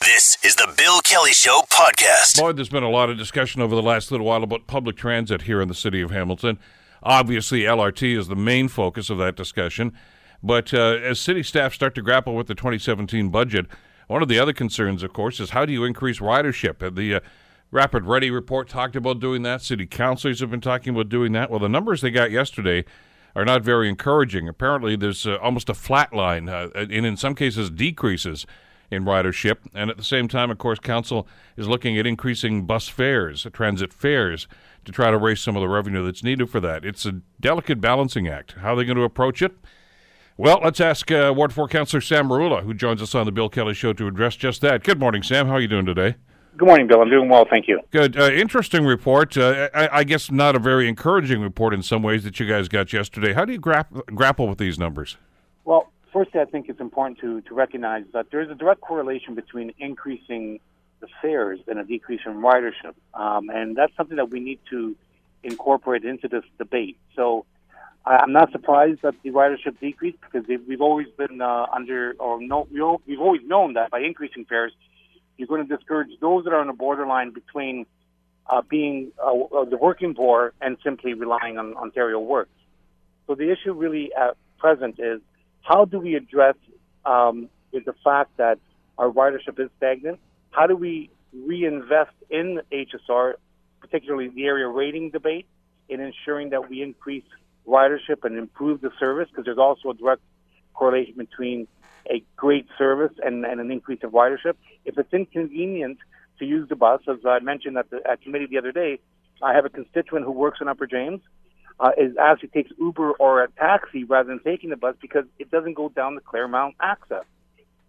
[0.00, 2.38] This is the Bill Kelly Show podcast.
[2.38, 5.42] Boy, there's been a lot of discussion over the last little while about public transit
[5.42, 6.58] here in the city of Hamilton.
[7.02, 9.92] Obviously, LRT is the main focus of that discussion.
[10.42, 13.66] But uh, as city staff start to grapple with the 2017 budget,
[14.08, 16.94] one of the other concerns, of course, is how do you increase ridership?
[16.94, 17.20] The uh,
[17.70, 19.62] Rapid Ready report talked about doing that.
[19.62, 21.50] City councilors have been talking about doing that.
[21.50, 22.84] Well, the numbers they got yesterday
[23.36, 24.48] are not very encouraging.
[24.48, 28.44] Apparently, there's uh, almost a flat line, uh, and in some cases, decreases
[28.94, 29.58] in ridership.
[29.74, 31.26] And at the same time, of course, council
[31.56, 34.48] is looking at increasing bus fares, transit fares,
[34.84, 36.84] to try to raise some of the revenue that's needed for that.
[36.84, 38.52] It's a delicate balancing act.
[38.52, 39.52] How are they going to approach it?
[40.36, 43.48] Well, let's ask uh, Ward 4 Councillor Sam Merulla, who joins us on the Bill
[43.48, 44.82] Kelly Show to address just that.
[44.82, 45.46] Good morning, Sam.
[45.46, 46.16] How are you doing today?
[46.56, 47.02] Good morning, Bill.
[47.02, 47.80] I'm doing well, thank you.
[47.90, 48.16] Good.
[48.16, 49.36] Uh, interesting report.
[49.36, 52.68] Uh, I, I, guess not a very encouraging report in some ways that you guys
[52.68, 53.32] got yesterday.
[53.32, 55.16] How do you gra- grapple with these numbers?
[55.64, 59.34] Well, firstly, I think it's important to, to recognize that there is a direct correlation
[59.34, 60.60] between increasing
[61.00, 62.94] the fares and a decrease in ridership.
[63.12, 64.96] Um, and that's something that we need to
[65.42, 66.96] incorporate into this debate.
[67.16, 67.44] So
[68.06, 72.68] I'm not surprised that the ridership decreased because we've always been uh, under, or no,
[73.06, 74.72] we've always known that by increasing fares,
[75.36, 77.86] you're going to discourage those that are on the borderline between
[78.48, 82.50] uh, being uh, the working poor and simply relying on Ontario Works.
[83.26, 85.20] So the issue really at present is
[85.64, 86.56] how do we address
[87.04, 88.58] um, the fact that
[88.98, 90.20] our ridership is stagnant?
[90.50, 93.34] How do we reinvest in HSR,
[93.80, 95.46] particularly the area rating debate,
[95.88, 97.24] in ensuring that we increase
[97.66, 99.28] ridership and improve the service?
[99.30, 100.22] Because there's also a direct
[100.74, 101.66] correlation between
[102.10, 104.54] a great service and, and an increase of ridership.
[104.84, 105.98] If it's inconvenient
[106.38, 109.00] to use the bus, as I mentioned at the at committee the other day,
[109.42, 111.22] I have a constituent who works in Upper James,
[111.80, 115.50] uh, is actually takes Uber or a taxi rather than taking the bus because it
[115.50, 117.24] doesn't go down the Claremont access.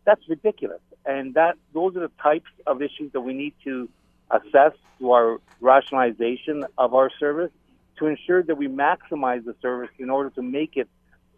[0.06, 3.90] That's ridiculous, and that those are the types of issues that we need to
[4.30, 7.52] assess through our rationalization of our service
[7.98, 10.90] to ensure that we maximize the service in order to make it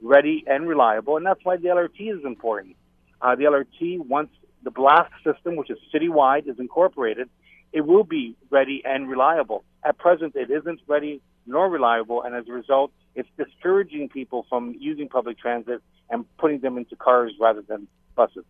[0.02, 2.75] ready and reliable, and that's why the LRT is important.
[3.22, 4.30] Uh, the LRT, once
[4.63, 7.30] the BLAST system, which is citywide, is incorporated,
[7.74, 9.63] it will be ready and reliable.
[9.84, 14.75] At present, it isn't ready nor reliable, and as a result, it's discouraging people from
[14.80, 18.46] using public transit and putting them into cars rather than buses.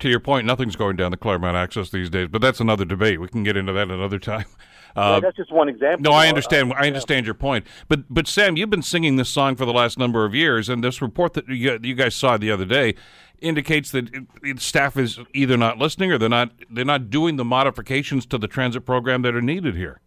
[0.00, 3.20] To your point, nothing's going down the Claremont Access these days, but that's another debate.
[3.20, 4.46] We can get into that another time.
[4.94, 6.10] Uh, yeah, that's just one example.
[6.10, 6.72] No, I understand.
[6.72, 7.28] Uh, I understand yeah.
[7.28, 7.66] your point.
[7.88, 10.82] But but Sam, you've been singing this song for the last number of years, and
[10.82, 12.94] this report that you, you guys saw the other day
[13.40, 17.36] indicates that it, it, staff is either not listening or they're not they're not doing
[17.36, 20.00] the modifications to the transit program that are needed here.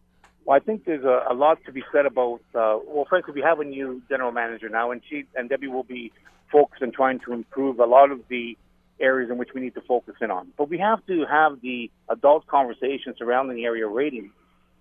[0.50, 2.42] Well, I think there's a, a lot to be said about.
[2.56, 5.84] Uh, well, frankly, we have a new general manager now, and she and Debbie will
[5.84, 6.12] be
[6.52, 8.58] focused on trying to improve a lot of the
[9.00, 10.48] areas in which we need to focus in on.
[10.58, 14.32] But we have to have the adult conversation surrounding the area rating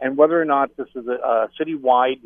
[0.01, 2.23] and whether or not this is a, a citywide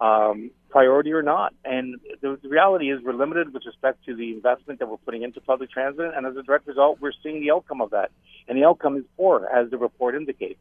[0.00, 1.54] um, priority or not.
[1.64, 5.22] And the, the, reality is we're limited with respect to the investment that we're putting
[5.22, 8.12] into public transit, and as a direct result, we're seeing the outcome of that.
[8.46, 10.60] And the outcome is poor, as the report indicates.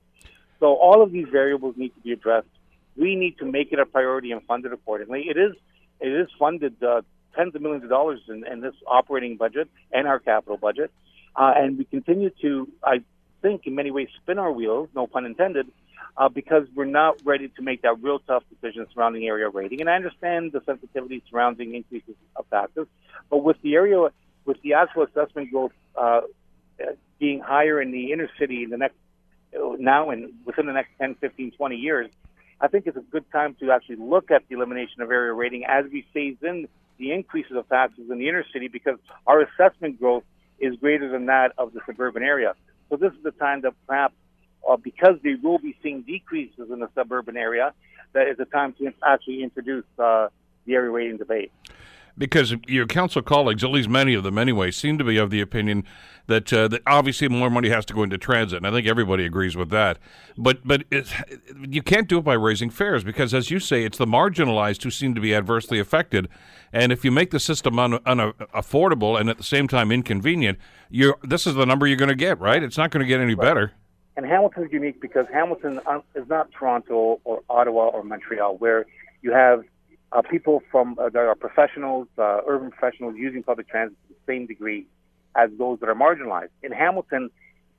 [0.60, 2.48] So all of these variables need to be addressed.
[2.96, 5.28] We need to make it a priority and fund it accordingly.
[5.30, 5.54] It is
[6.00, 7.02] it is funded uh,
[7.36, 10.92] tens of millions of dollars in, in, this operating budget and our capital budget,
[11.36, 13.02] uh, and we continue to, I
[13.42, 15.68] think, in many ways, spin our wheels, no pun intended,
[16.16, 19.82] uh, because we're not ready to make that real tough decision surrounding area rating.
[19.82, 22.88] And I understand the sensitivity surrounding increases of taxes,
[23.30, 24.10] but with the area,
[24.46, 26.22] with the actual assessment growth uh,
[27.20, 28.98] being higher in the inner city in the next
[29.54, 32.10] now and within the next 10, 15, 20 years,
[32.60, 35.66] I think it's a good time to actually look at the elimination of area rating
[35.66, 38.98] as we phase in the increases of taxes in the inner city because
[39.28, 40.24] our assessment growth
[40.60, 42.54] is greater than that of the suburban area.
[42.90, 44.16] So this is the time that perhaps
[44.68, 47.74] uh, because they will be seeing decreases in the suburban area,
[48.14, 50.30] that is a time to actually introduce uh,
[50.66, 51.52] the area rating debate.
[52.18, 55.40] Because your council colleagues, at least many of them anyway, seem to be of the
[55.40, 55.84] opinion
[56.28, 59.26] that, uh, that obviously more money has to go into transit, and I think everybody
[59.26, 59.98] agrees with that.
[60.38, 61.12] But but it,
[61.70, 64.92] you can't do it by raising fares because, as you say, it's the marginalized who
[64.92, 66.28] seem to be adversely affected.
[66.74, 70.58] And if you make the system un, unaffordable and at the same time inconvenient,
[70.90, 72.62] you're this is the number you're going to get, right?
[72.62, 73.72] It's not going to get any better.
[74.18, 78.88] And Hamilton is unique because Hamilton uh, is not Toronto or Ottawa or Montreal, where
[79.22, 79.64] you have
[80.12, 84.32] uh, people from uh, that are professionals, uh, urban professionals using public transit to the
[84.32, 84.86] same degree
[85.36, 86.50] as those that are marginalized.
[86.64, 87.30] In Hamilton,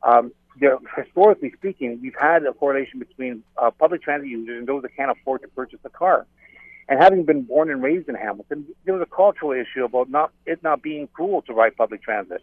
[0.03, 4.83] um, there, historically speaking, we've had a correlation between uh, public transit users and those
[4.83, 6.27] that can't afford to purchase a car.
[6.89, 10.33] And having been born and raised in Hamilton, there was a cultural issue about not
[10.47, 12.43] it not being cool to ride public transit.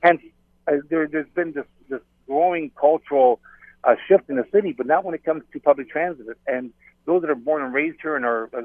[0.00, 0.20] Hence,
[0.68, 3.40] uh, there, has been this, this growing cultural
[3.82, 6.26] uh, shift in the city, but not when it comes to public transit.
[6.46, 6.72] And
[7.04, 8.62] those that are born and raised here and are uh,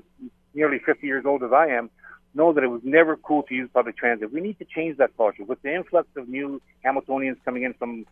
[0.55, 1.89] nearly 50 years old as I am
[2.35, 4.31] know that it was never cool to use public transit.
[4.31, 5.43] We need to change that culture.
[5.43, 8.05] With the influx of new Hamiltonians coming in from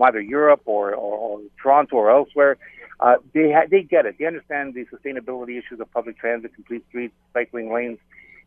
[0.00, 2.58] either Europe or, or, or Toronto or elsewhere,
[3.00, 4.16] uh, they ha- they get it.
[4.18, 7.98] They understand the sustainability issues of public transit, complete streets, cycling lanes,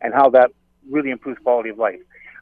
[0.01, 0.51] and how that
[0.89, 1.99] really improves quality of life.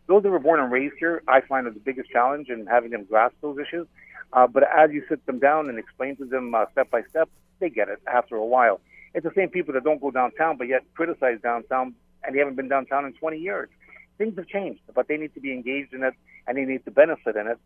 [0.08, 2.92] Those that were born and raised here, I find are the biggest challenge in having
[2.92, 3.88] them grasp those issues.
[4.34, 7.30] Uh, but as you sit them down and explain to them uh, step by step,
[7.60, 8.82] they get it after a while.
[9.14, 12.56] It's the same people that don't go downtown but yet criticize downtown and they haven't
[12.56, 13.70] been downtown in 20 years.
[14.18, 16.14] Things have changed, but they need to be engaged in it
[16.48, 17.58] and they need to benefit in it.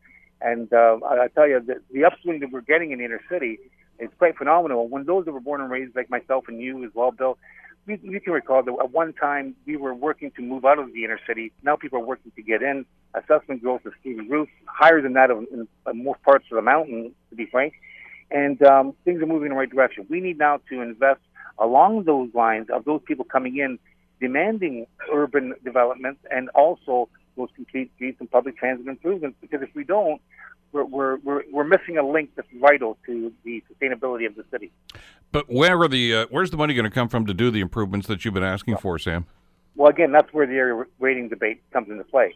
[0.41, 3.59] And uh, I, tell you, the, the upswing that we're getting in the inner city
[3.99, 4.87] is quite phenomenal.
[4.87, 7.37] When those that were born and raised, like myself and you as well, Bill,
[7.87, 11.03] you can recall that at one time we were working to move out of the
[11.03, 11.51] inner city.
[11.63, 12.85] Now people are working to get in.
[13.13, 16.55] Assessment growth is through the roof, higher than that in, in, in most parts of
[16.55, 17.73] the mountain, to be frank.
[18.31, 20.07] And um, things are moving in the right direction.
[20.09, 21.21] We need now to invest
[21.59, 23.79] along those lines of those people coming in
[24.19, 29.37] demanding urban development and also those complete streets and public transit improvements.
[29.41, 30.21] Because if we don't,
[30.71, 34.71] we're, we're, we're, we're missing a link that's vital to the sustainability of the city.
[35.31, 37.59] But where are the uh, where's the money going to come from to do the
[37.59, 39.25] improvements that you've been asking for, Sam?
[39.75, 42.35] Well, again, that's where the area rating debate comes into play.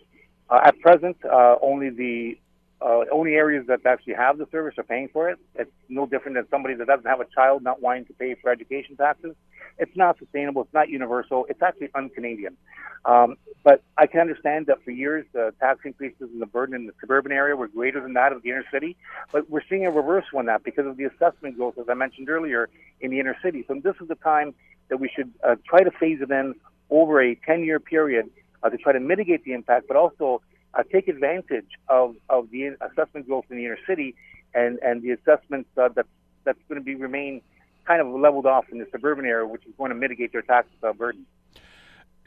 [0.49, 2.37] Uh, at present, uh, only the
[2.81, 5.39] uh, only areas that actually have the service are paying for it.
[5.55, 8.49] It's no different than somebody that doesn't have a child not wanting to pay for
[8.51, 9.35] education taxes.
[9.77, 10.63] It's not sustainable.
[10.63, 11.45] It's not universal.
[11.49, 12.57] It's actually un-Canadian.
[13.05, 16.85] Um, but I can understand that for years the tax increases and the burden in
[16.85, 18.97] the suburban area were greater than that of the inner city.
[19.31, 22.29] But we're seeing a reversal in that because of the assessment growth, as I mentioned
[22.29, 22.69] earlier,
[23.01, 23.63] in the inner city.
[23.67, 24.53] So this is the time
[24.89, 26.55] that we should uh, try to phase it in
[26.89, 28.29] over a 10-year period
[28.63, 30.41] uh, to try to mitigate the impact, but also
[30.73, 34.15] uh, take advantage of, of the assessment growth in the inner city
[34.53, 36.05] and, and the assessments uh, that,
[36.43, 37.41] that's going to be remain
[37.85, 40.67] kind of leveled off in the suburban area, which is going to mitigate their tax
[40.83, 41.25] uh, burden.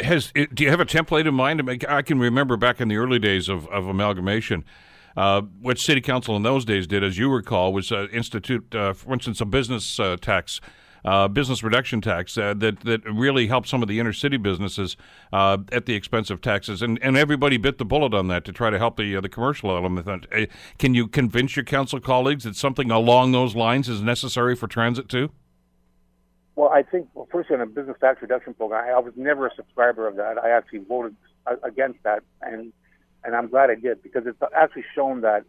[0.01, 1.85] Has do you have a template in mind?
[1.89, 4.65] I can remember back in the early days of, of amalgamation,
[5.17, 8.93] uh, what city council in those days did, as you recall, was uh, institute, uh,
[8.95, 10.61] for instance, a business uh, tax
[11.05, 14.97] uh, business reduction tax uh, that that really helped some of the inner city businesses
[15.33, 18.53] uh, at the expense of taxes, and, and everybody bit the bullet on that to
[18.53, 20.27] try to help the uh, the commercial element.
[20.33, 20.47] Uh,
[20.79, 25.09] can you convince your council colleagues that something along those lines is necessary for transit
[25.09, 25.31] too?
[26.55, 29.47] Well, I think well, first on a business tax reduction program, I, I was never
[29.47, 30.39] a subscriber of that.
[30.39, 31.17] I actually voted
[31.63, 32.73] against that, and
[33.25, 35.45] and I'm glad I did because it's actually shown that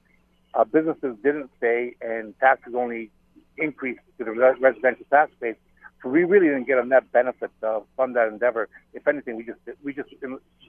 [0.54, 3.12] uh, businesses didn't stay and taxes only
[3.58, 5.56] increase to the residential tax base.
[6.02, 8.68] So we really didn't get a net benefit uh, from that endeavor.
[8.94, 10.10] If anything, we just we just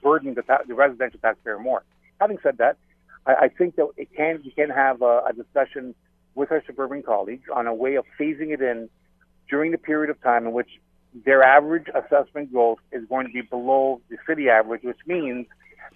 [0.01, 1.83] burdened the, ta- the residential taxpayer more.
[2.21, 2.77] Having said that,
[3.25, 5.93] I, I think that it can we can have a, a discussion
[6.35, 8.89] with our suburban colleagues on a way of phasing it in
[9.49, 10.69] during the period of time in which
[11.25, 15.47] their average assessment growth is going to be below the city average, which means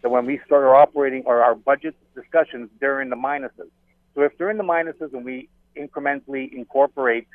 [0.01, 3.69] that when we start our operating or our budget discussions, they're in the minuses.
[4.15, 7.27] So if they're in the minuses and we incrementally incorporate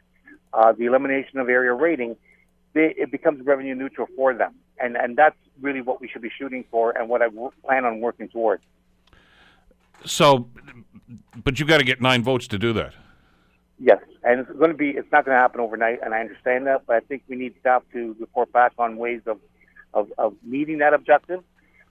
[0.52, 2.16] uh, the elimination of area rating,
[2.72, 4.54] they, it becomes revenue neutral for them.
[4.78, 7.84] And, and that's really what we should be shooting for and what I w- plan
[7.84, 8.62] on working towards.
[10.04, 10.48] So,
[11.44, 12.94] but you've got to get nine votes to do that.
[13.78, 14.90] Yes, and it's going to be.
[14.90, 16.82] It's not going to happen overnight, and I understand that.
[16.86, 19.40] But I think we need staff to report back on ways of
[19.92, 21.42] of, of meeting that objective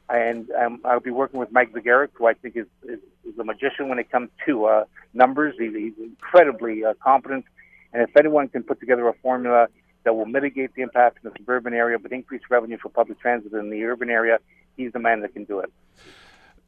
[0.10, 3.44] and um, I'll be working with Mike Zegarac, who I think is, is, is a
[3.44, 5.56] magician when it comes to uh, numbers.
[5.58, 7.46] He's, he's incredibly uh, competent,
[7.94, 9.68] and if anyone can put together a formula
[10.04, 13.54] that will mitigate the impact in the suburban area but increase revenue for public transit
[13.54, 14.40] in the urban area,
[14.76, 15.72] he's the man that can do it.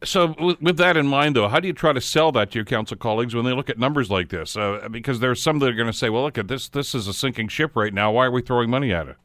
[0.03, 2.65] So, with that in mind, though, how do you try to sell that to your
[2.65, 4.55] council colleagues when they look at numbers like this?
[4.55, 6.67] Uh, because there's some that are going to say, "Well, look at this.
[6.69, 8.11] This is a sinking ship right now.
[8.11, 9.15] Why are we throwing money at it?"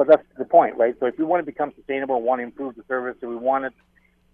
[0.00, 0.94] Well, that's the point, right?
[0.98, 3.66] So if we want to become sustainable, want to improve the service, and we want
[3.66, 3.74] it,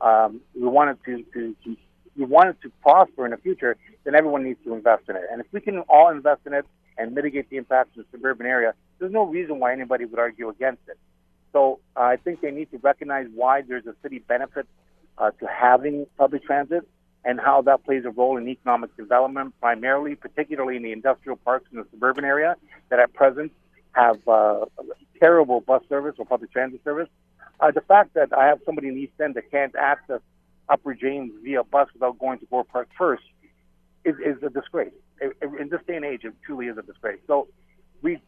[0.00, 1.76] um, we want it to, to, to,
[2.16, 5.24] we want it to prosper in the future, then everyone needs to invest in it.
[5.28, 8.46] And if we can all invest in it and mitigate the impacts in the suburban
[8.46, 10.98] area, there's no reason why anybody would argue against it.
[11.52, 14.68] So uh, I think they need to recognize why there's a city benefit
[15.18, 16.86] uh, to having public transit
[17.24, 21.66] and how that plays a role in economic development, primarily, particularly in the industrial parks
[21.72, 22.54] in the suburban area
[22.88, 23.50] that at present
[23.96, 24.64] have uh,
[25.20, 27.08] terrible bus service or public transit service.
[27.60, 30.20] Uh, the fact that I have somebody in East End that can't access
[30.68, 33.22] Upper James via bus without going to Gore Park first
[34.04, 34.92] is, is a disgrace.
[35.20, 37.18] In this day and age, it truly is a disgrace.
[37.26, 37.48] So
[38.02, 38.20] we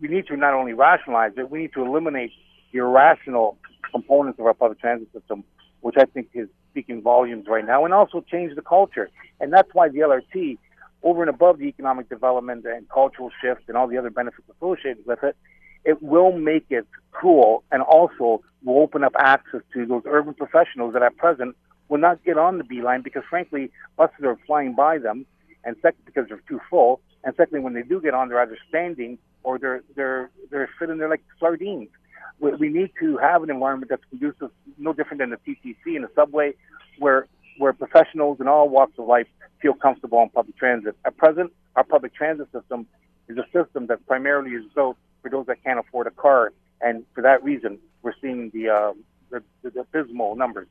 [0.00, 2.32] we need to not only rationalize it, we need to eliminate
[2.72, 3.56] the irrational
[3.90, 5.44] components of our public transit system,
[5.80, 9.08] which I think is speaking volumes right now, and also change the culture.
[9.40, 10.58] And that's why the LRT
[11.02, 15.06] over and above the economic development and cultural shift and all the other benefits associated
[15.06, 15.36] with it,
[15.86, 20.92] it will make it cool and also will open up access to those urban professionals
[20.92, 21.56] that at present
[21.88, 25.24] will not get on the B line because frankly buses are flying by them
[25.64, 28.58] and second because they're too full and secondly when they do get on they're either
[28.68, 31.88] standing or they're they're they're sitting there like sardines.
[32.40, 36.04] We, we need to have an environment that's conducive, no different than the TTC and
[36.04, 36.52] the subway,
[36.98, 37.26] where
[37.56, 39.28] where professionals in all walks of life
[39.62, 40.96] feel comfortable on public transit.
[41.06, 42.86] At present, our public transit system
[43.28, 47.04] is a system that primarily is built for those that can't afford a car, and
[47.12, 48.92] for that reason, we're seeing the uh,
[49.30, 50.68] the, the abysmal numbers.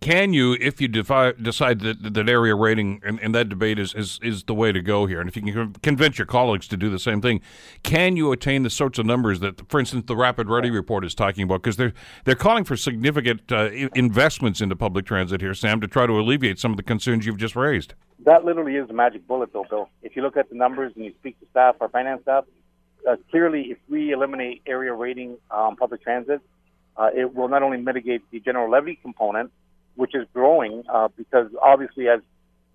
[0.00, 1.34] Can you, if you decide
[1.80, 5.06] that that area rating and, and, that debate is, is, is the way to go
[5.06, 7.40] here, and if you can convince your colleagues to do the same thing,
[7.82, 11.14] can you attain the sorts of numbers that, for instance, the Rapid Ready report is
[11.14, 11.62] talking about?
[11.62, 11.94] Because they're
[12.24, 16.60] they're calling for significant uh, investments into public transit here, Sam, to try to alleviate
[16.60, 17.94] some of the concerns you've just raised.
[18.26, 19.88] That literally is the magic bullet, though, Bill.
[20.02, 22.44] If you look at the numbers and you speak to staff, our finance staff,
[23.06, 26.40] uh, clearly, if we eliminate area rating um, public transit,
[26.96, 29.50] uh, it will not only mitigate the general levy component
[29.96, 32.20] which is growing uh, because obviously as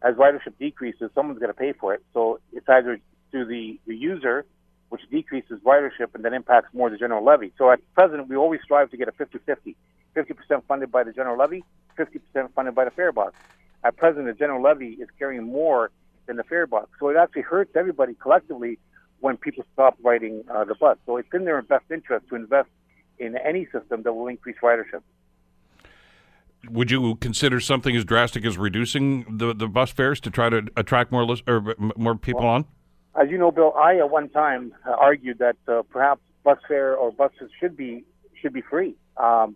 [0.03, 2.03] as ridership decreases, someone's going to pay for it.
[2.11, 2.99] So it's either
[3.33, 4.45] to the, the user,
[4.89, 7.53] which decreases ridership and then impacts more the general levy.
[7.59, 9.75] So at present, we always strive to get a 50-50,
[10.15, 11.63] 50% funded by the general levy,
[11.99, 13.35] 50% funded by the fare box.
[13.83, 15.91] At present, the general levy is carrying more
[16.25, 16.89] than the fare box.
[16.99, 18.79] So it actually hurts everybody collectively
[19.21, 20.97] when people stop riding uh, the bus.
[21.05, 22.69] So it's in their best interest to invest
[23.17, 25.01] in any system that will increase ridership
[26.69, 30.67] would you consider something as drastic as reducing the, the bus fares to try to
[30.77, 32.65] attract more list, or more people well, on?
[33.19, 36.95] As you know, Bill, I at one time uh, argued that uh, perhaps bus fare
[36.95, 38.03] or buses should be
[38.41, 39.55] should be free, um,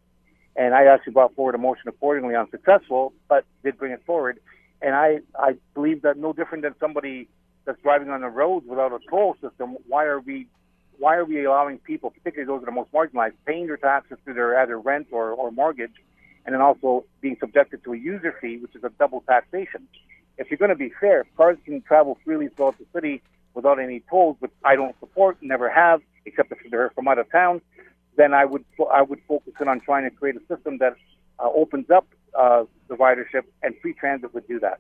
[0.56, 4.40] and I actually brought forward a motion accordingly, unsuccessful, but did bring it forward.
[4.82, 7.30] And I I believe that no different than somebody
[7.66, 9.78] that's driving on the roads without a toll system.
[9.88, 10.48] Why are we
[10.98, 14.36] why are we allowing people, particularly those that are most marginalized, paying their taxes through
[14.36, 15.92] their either rent or, or mortgage?
[16.46, 19.88] and then also being subjected to a user fee, which is a double taxation.
[20.38, 23.22] If you're going to be fair, cars can travel freely throughout the city
[23.54, 27.32] without any tolls, which I don't support, never have, except if they're from out of
[27.32, 27.62] town.
[28.18, 30.96] Then I would I would focus in on trying to create a system that
[31.40, 32.08] uh, opens up
[32.38, 34.80] uh, the ridership, and free transit would do that.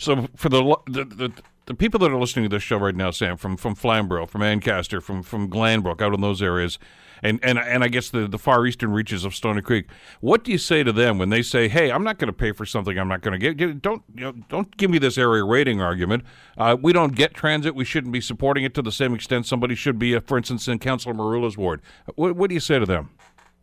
[0.00, 1.32] So for the, the the,
[1.66, 4.42] the people that are listening to this show right now, Sam, from from Flamborough, from
[4.42, 6.78] Ancaster, from from Glanbrook, out in those areas,
[7.22, 9.88] and and and I guess the the far eastern reaches of Stoney Creek.
[10.20, 12.52] What do you say to them when they say, "Hey, I'm not going to pay
[12.52, 13.82] for something I'm not going to get"?
[13.82, 16.24] Don't you know, don't give me this area rating argument.
[16.56, 17.74] Uh, we don't get transit.
[17.74, 20.16] We shouldn't be supporting it to the same extent somebody should be.
[20.16, 21.82] Uh, for instance, in Councillor Merulla's ward.
[22.14, 23.10] What, what do you say to them?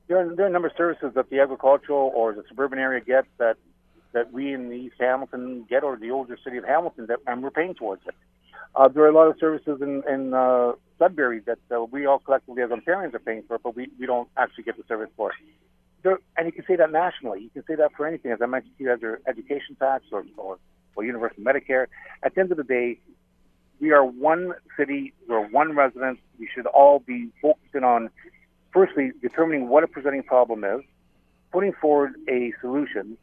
[0.07, 3.01] There are, there are a number of services that the agricultural or the suburban area
[3.01, 3.57] gets that
[4.17, 7.43] that we in the East Hamilton get, or the older city of Hamilton, that and
[7.43, 8.15] we're paying towards it.
[8.75, 12.19] Uh, there are a lot of services in, in uh, Sudbury that uh, we all
[12.19, 15.31] collectively as Ontarians are paying for, but we, we don't actually get the service for.
[16.03, 17.41] There, and you can say that nationally.
[17.41, 20.25] You can say that for anything, as I mentioned to you, either education tax or,
[20.37, 20.57] or,
[20.95, 21.87] or universal Medicare.
[22.23, 22.99] At the end of the day,
[23.79, 26.19] we are one city, we're one residence.
[26.39, 28.09] We should all be focusing on,
[28.73, 30.81] firstly, determining what a presenting problem is,
[31.51, 33.17] putting forward a solution,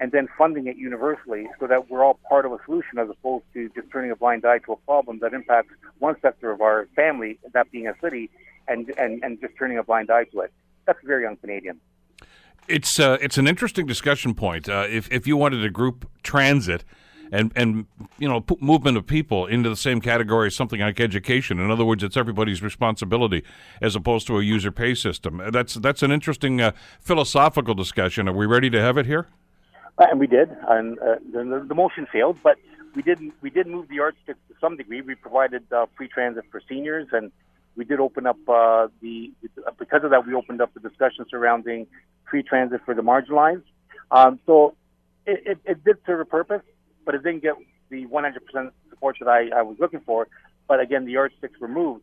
[0.00, 3.44] and then funding it universally so that we're all part of a solution as opposed
[3.52, 6.88] to just turning a blind eye to a problem that impacts one sector of our
[6.96, 8.30] family, that being a city,
[8.66, 10.52] and, and, and just turning a blind eye to it.
[10.86, 11.78] That's a very un-Canadian.
[12.66, 14.68] It's uh, it's an interesting discussion point.
[14.68, 16.84] Uh, if if you wanted to group transit
[17.32, 17.86] and and
[18.18, 21.58] you know movement of people into the same category as something like education.
[21.58, 23.42] In other words, it's everybody's responsibility
[23.80, 25.42] as opposed to a user pay system.
[25.50, 28.28] That's that's an interesting uh, philosophical discussion.
[28.28, 29.26] Are we ready to have it here?
[29.98, 32.38] And we did, and uh, the, the, motion failed.
[32.42, 32.56] But
[32.94, 35.02] we did we did move the yardstick to some degree.
[35.02, 37.30] We provided uh, free transit for seniors, and
[37.76, 39.32] we did open up uh, the
[39.78, 41.86] because of that we opened up the discussion surrounding
[42.30, 43.64] free transit for the marginalized.
[44.10, 44.74] Um, so
[45.26, 46.62] it, it, it, did serve a purpose,
[47.04, 47.54] but it didn't get
[47.90, 50.28] the 100% support that I, I was looking for.
[50.66, 52.02] But again, the yardsticks were moved.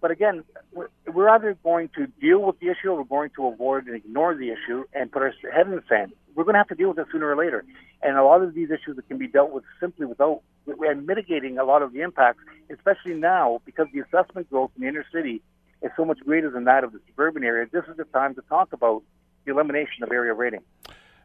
[0.00, 3.46] But again, we're, we're either going to deal with the issue or we're going to
[3.46, 6.12] avoid and ignore the issue and put our head in the sand.
[6.34, 7.64] We're going to have to deal with it sooner or later.
[8.02, 11.58] And a lot of these issues that can be dealt with simply without and mitigating
[11.58, 15.42] a lot of the impacts, especially now because the assessment growth in the inner city
[15.82, 17.66] is so much greater than that of the suburban area.
[17.70, 19.02] This is the time to talk about
[19.44, 20.60] the elimination of area rating.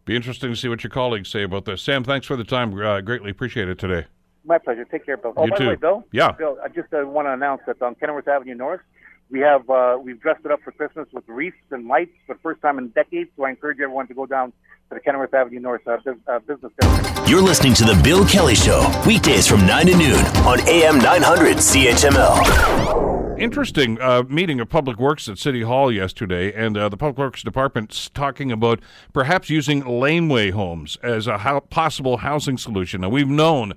[0.06, 1.82] Be interesting to see what your colleagues say about this.
[1.82, 2.78] Sam, thanks for the time.
[2.80, 4.08] Uh, greatly appreciate it today.
[4.46, 4.86] My pleasure.
[4.86, 5.34] Take care, Bill.
[5.38, 5.64] Oh, you by too.
[5.66, 6.04] the way, Bill.
[6.12, 6.32] Yeah.
[6.32, 8.82] Bill, I just uh, want to announce that on Kenilworth Avenue North,
[9.30, 12.40] we have uh, we've dressed it up for Christmas with wreaths and lights for the
[12.42, 13.30] first time in decades.
[13.38, 16.72] So I encourage everyone to go down to the Kenilworth Avenue North uh, uh, Business
[16.82, 17.30] District.
[17.30, 21.58] You're listening to The Bill Kelly Show, weekdays from 9 to noon on AM 900
[21.58, 23.40] CHML.
[23.40, 27.44] Interesting uh, meeting of Public Works at City Hall yesterday, and uh, the Public Works
[27.44, 28.82] Department's talking about
[29.14, 33.02] perhaps using laneway homes as a ho- possible housing solution.
[33.02, 33.76] Now, we've known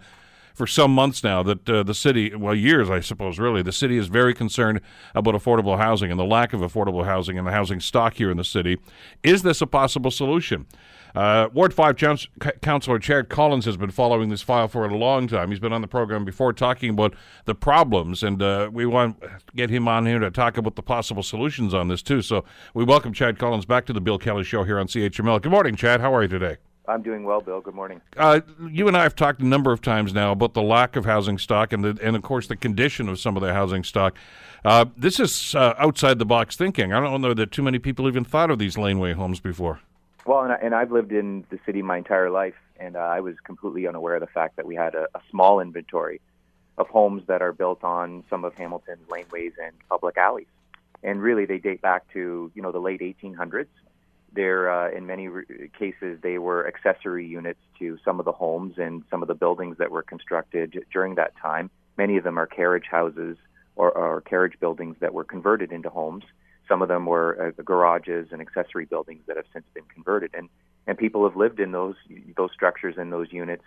[0.55, 3.97] for some months now that uh, the city, well, years, I suppose, really, the city
[3.97, 4.81] is very concerned
[5.15, 8.37] about affordable housing and the lack of affordable housing and the housing stock here in
[8.37, 8.79] the city.
[9.23, 10.67] Is this a possible solution?
[11.15, 12.31] Uh, Ward 5 Council-
[12.63, 15.51] Councillor Chad Collins has been following this file for a long time.
[15.51, 19.31] He's been on the program before talking about the problems, and uh, we want to
[19.55, 22.23] get him on here to talk about the possible solutions on this, too.
[22.23, 25.43] So we welcome Chad Collins back to the Bill Kelly Show here on CHML.
[25.43, 26.01] Good morning, Chad.
[26.01, 26.57] How are you today?
[26.87, 27.61] I'm doing well, Bill.
[27.61, 28.01] Good morning.
[28.17, 31.05] Uh, you and I have talked a number of times now about the lack of
[31.05, 34.17] housing stock and, the, and of course, the condition of some of the housing stock.
[34.65, 36.93] Uh, this is uh, outside the box thinking.
[36.93, 39.81] I don't know that too many people even thought of these laneway homes before.
[40.27, 43.21] Well, and, I, and I've lived in the city my entire life, and uh, I
[43.21, 46.21] was completely unaware of the fact that we had a, a small inventory
[46.79, 50.47] of homes that are built on some of Hamilton's laneways and public alleys.
[51.03, 53.67] And really, they date back to you know the late 1800s.
[54.35, 58.75] They're uh, in many re- cases they were accessory units to some of the homes
[58.79, 61.71] and some of the buildings that were constructed during that time.
[61.99, 63.37] Many of them are carriage houses
[63.77, 66.25] or, or carriage buildings that were converted into homes.
[66.69, 70.49] Some of them were uh, garages and accessory buildings that have since been converted, and
[70.87, 71.97] and people have lived in those
[72.37, 73.65] those structures and those units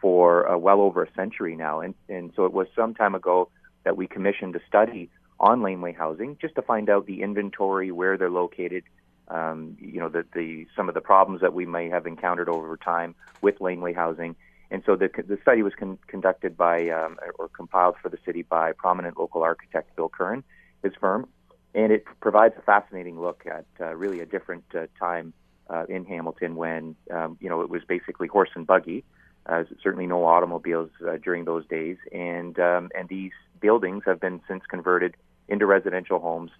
[0.00, 1.80] for uh, well over a century now.
[1.80, 3.48] And and so it was some time ago
[3.84, 8.16] that we commissioned a study on laneway housing just to find out the inventory, where
[8.16, 8.84] they're located,
[9.28, 12.76] um, you know, the, the some of the problems that we may have encountered over
[12.76, 14.36] time with laneway housing.
[14.70, 18.42] And so the, the study was con- conducted by um, or compiled for the city
[18.42, 20.42] by prominent local architect Bill Curran,
[20.82, 21.28] his firm,
[21.74, 25.32] and it provides a fascinating look at uh, really a different uh, time
[25.68, 29.04] uh, in Hamilton when um, you know it was basically horse and buggy.
[29.46, 34.40] Uh, certainly no automobiles uh, during those days, and um, and these buildings have been
[34.48, 35.16] since converted
[35.48, 36.50] into residential homes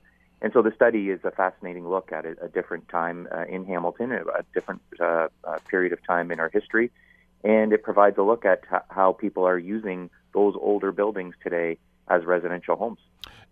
[0.43, 3.65] and so the study is a fascinating look at a, a different time uh, in
[3.65, 6.91] Hamilton, a, a different uh, uh, period of time in our history,
[7.43, 12.25] and it provides a look at how people are using those older buildings today as
[12.25, 12.99] residential homes.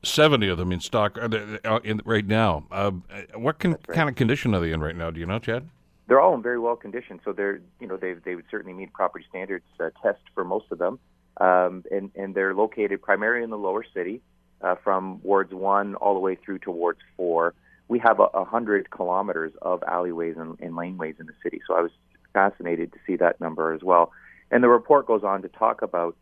[0.02, 1.28] 70 of them in stock uh,
[1.64, 2.66] uh, in, right now.
[2.70, 2.92] Uh,
[3.34, 3.88] what con- right.
[3.88, 5.10] kind of condition are they in right now?
[5.10, 5.68] Do you know, Chad?
[6.06, 8.92] They're all in very well condition, so they're you know they they would certainly meet
[8.92, 10.98] property standards uh, test for most of them,
[11.38, 14.20] um, and and they're located primarily in the lower city
[14.64, 17.54] uh, from wards one all the way through to wards four.
[17.88, 21.76] We have a, a hundred kilometers of alleyways and, and laneways in the city, so
[21.76, 21.92] I was
[22.32, 24.10] fascinated to see that number as well.
[24.50, 26.16] And the report goes on to talk about,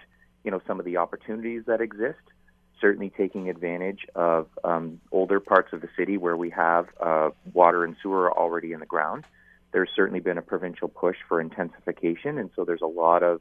[0.44, 2.18] you know, some of the opportunities that exist.
[2.81, 7.85] Certainly, taking advantage of um, older parts of the city where we have uh, water
[7.85, 9.24] and sewer already in the ground.
[9.72, 13.40] There's certainly been a provincial push for intensification, and so there's a lot of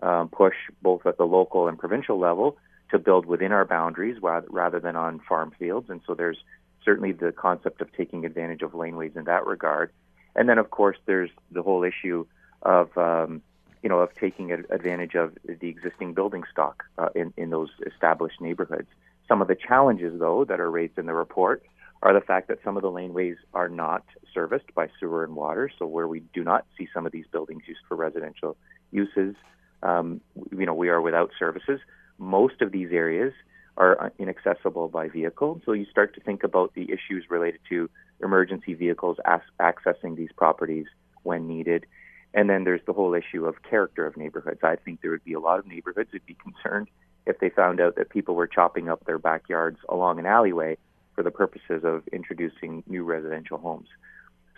[0.00, 2.56] um, push both at the local and provincial level
[2.90, 5.90] to build within our boundaries rather than on farm fields.
[5.90, 6.38] And so there's
[6.84, 9.92] certainly the concept of taking advantage of laneways in that regard.
[10.34, 12.26] And then, of course, there's the whole issue
[12.62, 13.42] of um,
[13.82, 18.40] you know of taking advantage of the existing building stock uh, in in those established
[18.40, 18.88] neighborhoods.
[19.26, 21.62] Some of the challenges, though, that are raised in the report
[22.02, 25.70] are the fact that some of the laneways are not serviced by sewer and water.
[25.78, 28.56] So where we do not see some of these buildings used for residential
[28.92, 29.34] uses,
[29.82, 30.20] um,
[30.56, 31.80] you know, we are without services
[32.18, 33.32] most of these areas
[33.76, 35.60] are inaccessible by vehicle.
[35.64, 37.88] So you start to think about the issues related to
[38.20, 40.86] emergency vehicles as- accessing these properties
[41.22, 41.86] when needed.
[42.34, 44.60] And then there's the whole issue of character of neighborhoods.
[44.64, 46.88] I think there would be a lot of neighborhoods who'd be concerned
[47.24, 50.76] if they found out that people were chopping up their backyards along an alleyway
[51.14, 53.88] for the purposes of introducing new residential homes.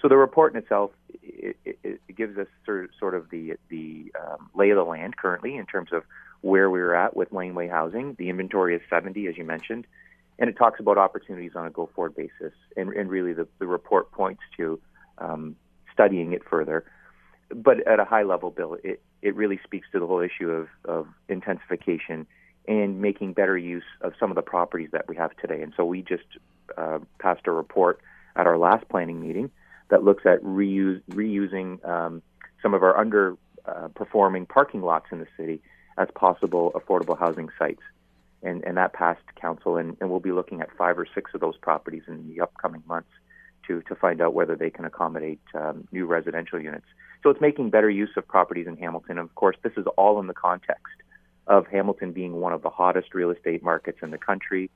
[0.00, 3.54] So the report in itself it, it, it gives us sort of, sort of the
[3.68, 6.04] the um, lay of the land currently in terms of
[6.40, 8.14] where we're at with laneway housing.
[8.18, 9.86] The inventory is 70, as you mentioned,
[10.38, 12.54] and it talks about opportunities on a go forward basis.
[12.76, 14.80] And, and really, the, the report points to
[15.18, 15.56] um,
[15.92, 16.84] studying it further.
[17.54, 20.68] But at a high level, Bill, it, it really speaks to the whole issue of,
[20.84, 22.26] of intensification
[22.68, 25.60] and making better use of some of the properties that we have today.
[25.60, 26.24] And so we just
[26.78, 28.00] uh, passed a report
[28.36, 29.50] at our last planning meeting
[29.90, 32.22] that looks at reuse, reusing um,
[32.62, 35.60] some of our underperforming uh, parking lots in the city
[35.98, 37.82] as possible affordable housing sites.
[38.42, 41.40] And, and that passed council, and, and we'll be looking at five or six of
[41.40, 43.10] those properties in the upcoming months
[43.66, 46.86] to, to find out whether they can accommodate um, new residential units.
[47.22, 49.18] So it's making better use of properties in Hamilton.
[49.18, 50.94] Of course, this is all in the context
[51.46, 54.70] of Hamilton being one of the hottest real estate markets in the country.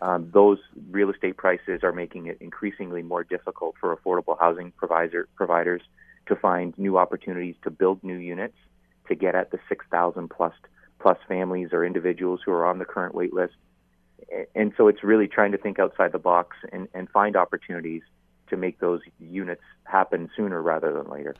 [0.00, 0.58] Um, those
[0.90, 5.82] real estate prices are making it increasingly more difficult for affordable housing provider, providers
[6.26, 8.56] to find new opportunities to build new units
[9.08, 10.52] to get at the 6,000 plus
[11.00, 13.54] plus families or individuals who are on the current wait list.
[14.54, 18.02] And so it's really trying to think outside the box and, and find opportunities
[18.48, 21.34] to make those units happen sooner rather than later.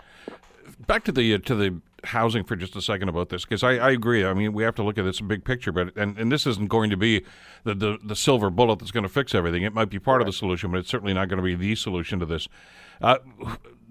[0.87, 3.73] Back to the uh, to the housing for just a second about this because I,
[3.73, 4.25] I agree.
[4.25, 6.69] I mean, we have to look at this big picture, but and, and this isn't
[6.69, 7.25] going to be
[7.65, 9.63] the, the, the silver bullet that's going to fix everything.
[9.63, 10.23] It might be part right.
[10.23, 12.49] of the solution, but it's certainly not going to be the solution to this.
[13.01, 13.19] Uh,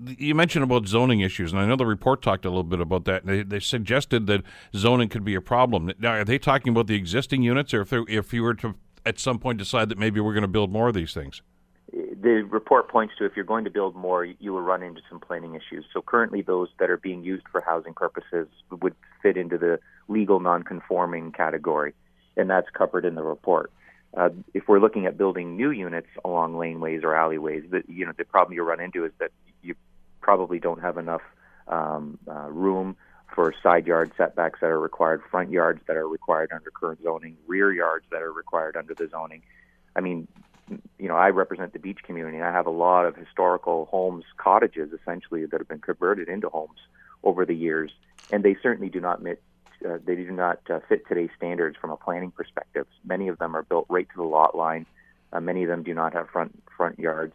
[0.05, 3.05] you mentioned about zoning issues, and I know the report talked a little bit about
[3.05, 3.25] that.
[3.25, 4.43] They, they suggested that
[4.75, 5.91] zoning could be a problem.
[5.99, 9.19] Now, are they talking about the existing units, or if if you were to at
[9.19, 11.41] some point decide that maybe we're going to build more of these things?
[12.19, 15.19] The report points to if you're going to build more, you will run into some
[15.19, 15.85] planning issues.
[15.93, 20.39] So currently, those that are being used for housing purposes would fit into the legal
[20.39, 21.93] non-conforming category,
[22.35, 23.71] and that's covered in the report.
[24.15, 28.13] Uh, if we're looking at building new units along laneways or alleyways, the, you know
[28.17, 29.75] the problem you run into is that you
[30.21, 31.21] probably don't have enough
[31.67, 32.95] um, uh, room
[33.35, 37.37] for side yard setbacks that are required, front yards that are required under current zoning,
[37.45, 39.43] rear yards that are required under the zoning.
[39.95, 40.27] I mean,
[40.99, 42.37] you know, I represent the beach community.
[42.37, 46.49] And I have a lot of historical homes, cottages, essentially, that have been converted into
[46.49, 46.79] homes
[47.23, 47.91] over the years,
[48.31, 49.39] and they certainly do not meet.
[49.87, 52.87] Uh, they do not uh, fit today's standards from a planning perspective.
[53.05, 54.85] Many of them are built right to the lot line.
[55.31, 57.33] Uh, many of them do not have front front yards.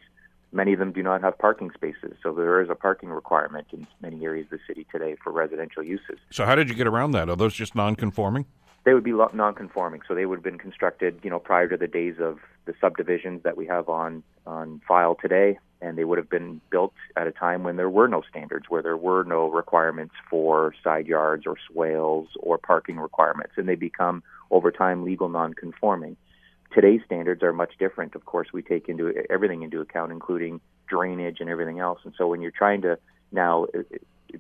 [0.55, 3.87] Many of them do not have parking spaces, so there is a parking requirement in
[4.03, 6.19] many areas of the city today for residential uses.
[6.31, 7.31] So, how did you get around that?
[7.31, 8.45] Are those just non-conforming?
[8.85, 11.87] They would be non-conforming, so they would have been constructed, you know, prior to the
[11.87, 16.29] days of the subdivisions that we have on on file today, and they would have
[16.29, 20.15] been built at a time when there were no standards, where there were no requirements
[20.29, 26.17] for side yards or swales or parking requirements, and they become over time legal non-conforming.
[26.75, 28.15] Today's standards are much different.
[28.17, 32.01] Of course, we take into everything into account, including drainage and everything else.
[32.05, 32.99] And so, when you're trying to
[33.31, 33.83] now uh,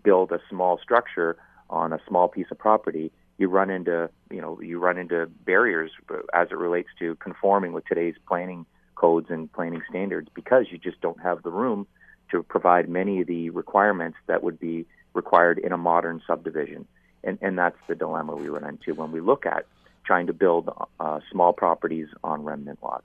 [0.02, 1.36] build a small structure
[1.70, 5.90] on a small piece of property, you run into you know you run into barriers
[6.32, 11.00] as it relates to conforming with today's planning codes and planning standards because you just
[11.00, 11.86] don't have the room
[12.30, 16.86] to provide many of the requirements that would be required in a modern subdivision.
[17.24, 19.66] And and that's the dilemma we run into when we look at
[20.04, 20.68] trying to build
[20.98, 23.04] uh, small properties on remnant lots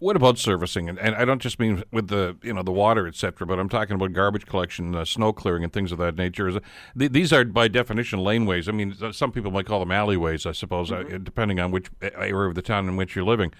[0.00, 0.88] what about servicing?
[0.88, 3.68] And, and I don't just mean with the you know the water, etc., but I'm
[3.68, 6.60] talking about garbage collection, uh, snow clearing, and things of that nature.
[6.96, 8.68] these are by definition laneways.
[8.68, 11.14] I mean, some people might call them alleyways, I suppose, uh, mm-hmm.
[11.14, 13.52] uh, depending on which area of the town in which you're living.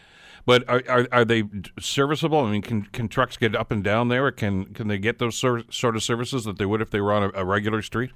[0.46, 1.44] But are, are, are, they
[1.78, 2.38] serviceable?
[2.38, 4.26] I mean, can, can trucks get up and down there?
[4.26, 7.12] Or can can they get those sort of services that they would if they were
[7.12, 8.10] on a, a regular street?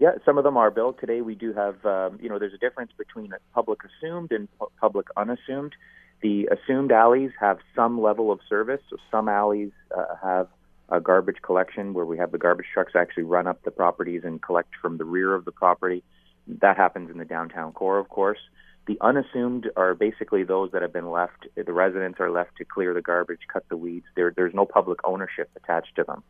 [0.00, 1.20] Yeah, some of them are built today.
[1.20, 4.48] We do have, um, you know, there's a difference between public assumed and
[4.80, 5.74] public unassumed.
[6.22, 8.80] The assumed alleys have some level of service.
[8.90, 10.48] So some alleys uh, have
[10.90, 14.42] a garbage collection where we have the garbage trucks actually run up the properties and
[14.42, 16.02] collect from the rear of the property.
[16.46, 18.38] That happens in the downtown core, of course.
[18.86, 21.46] The unassumed are basically those that have been left.
[21.54, 24.06] The residents are left to clear the garbage, cut the weeds.
[24.16, 26.24] There, there's no public ownership attached to them,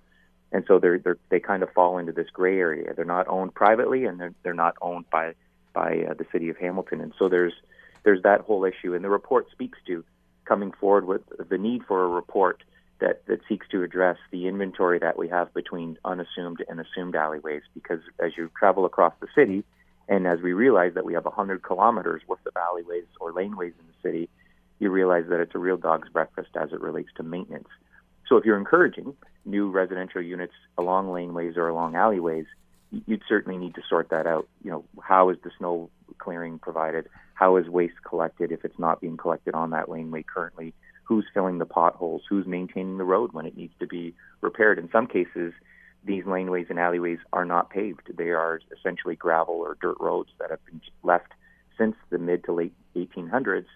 [0.53, 2.92] and so they're, they're they kind of fall into this gray area.
[2.94, 5.35] They're not owned privately, and they're they're not owned by
[5.72, 7.00] by uh, the city of Hamilton.
[7.00, 7.55] And so there's
[8.03, 8.95] there's that whole issue.
[8.95, 10.05] And the report speaks to
[10.45, 12.63] coming forward with the need for a report
[13.01, 17.63] that, that seeks to address the inventory that we have between unassumed and assumed alleyways.
[17.75, 19.65] Because as you travel across the city,
[20.09, 23.87] and as we realize that we have 100 kilometers worth of alleyways or laneways in
[23.87, 24.29] the city,
[24.81, 27.69] you realize that it's a real dog's breakfast as it relates to maintenance.
[28.29, 32.47] So if you're encouraging new residential units along laneways or along alleyways,
[32.90, 34.48] you'd certainly need to sort that out.
[34.62, 37.09] You know, how is the snow clearing provided?
[37.35, 40.74] How is waste collected if it's not being collected on that laneway currently?
[41.05, 42.22] Who's filling the potholes?
[42.29, 44.79] Who's maintaining the road when it needs to be repaired?
[44.79, 45.53] In some cases,
[46.05, 48.16] these laneways and alleyways are not paved.
[48.16, 51.33] They are essentially gravel or dirt roads that have been left
[51.76, 53.66] since the mid to late 1800s,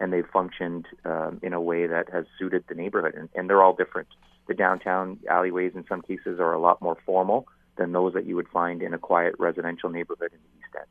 [0.00, 3.14] and they've functioned um, in a way that has suited the neighborhood.
[3.14, 4.08] And, and they're all different.
[4.46, 7.46] The downtown alleyways, in some cases, are a lot more formal
[7.78, 10.86] than those that you would find in a quiet residential neighborhood in the East End.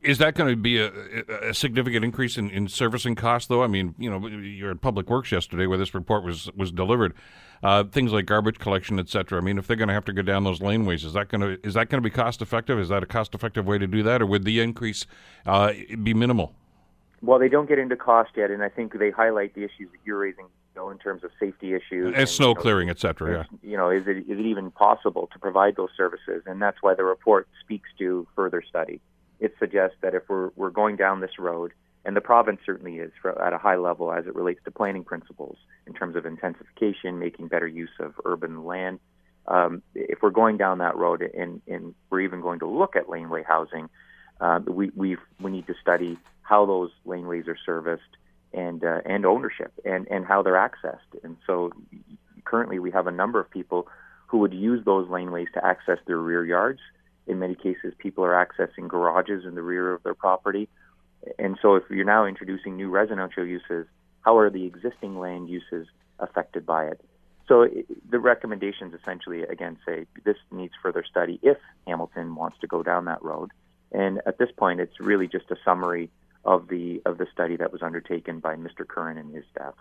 [0.00, 0.92] Is that going to be a,
[1.50, 3.64] a significant increase in, in servicing costs, though?
[3.64, 7.14] I mean, you know, you're at Public Works yesterday where this report was was delivered.
[7.64, 9.40] Uh, things like garbage collection, et cetera.
[9.40, 11.40] I mean, if they're going to have to go down those laneways, is that going
[11.40, 12.78] to is that going to be cost effective?
[12.78, 15.04] Is that a cost effective way to do that, or would the increase
[15.46, 15.72] uh,
[16.02, 16.54] be minimal?
[17.20, 19.98] Well, they don't get into cost yet, and I think they highlight the issues that
[20.04, 22.90] you're raising, you know, in terms of safety issues and, and snow you know, clearing,
[22.90, 23.46] et cetera.
[23.50, 23.70] Yeah.
[23.70, 26.42] You know, is it is it even possible to provide those services?
[26.46, 29.00] And that's why the report speaks to further study
[29.40, 31.72] it suggests that if we're, we're going down this road,
[32.04, 35.04] and the province certainly is for, at a high level as it relates to planning
[35.04, 38.98] principles in terms of intensification, making better use of urban land,
[39.46, 43.08] um, if we're going down that road and, and we're even going to look at
[43.08, 43.88] laneway housing,
[44.40, 48.16] uh, we we we need to study how those laneways are serviced
[48.52, 51.22] and uh, and ownership and and how they're accessed.
[51.22, 51.72] And so
[52.44, 53.88] currently we have a number of people
[54.26, 56.80] who would use those laneways to access their rear yards.
[57.26, 60.68] In many cases, people are accessing garages in the rear of their property.
[61.38, 63.86] And so if you're now introducing new residential uses,
[64.20, 65.86] how are the existing land uses
[66.18, 67.00] affected by it?
[67.48, 67.66] So
[68.08, 73.06] the recommendations essentially, again, say this needs further study if Hamilton wants to go down
[73.06, 73.50] that road.
[73.92, 76.10] And at this point, it's really just a summary
[76.44, 78.86] of the of the study that was undertaken by Mr.
[78.86, 79.74] Curran and his staff.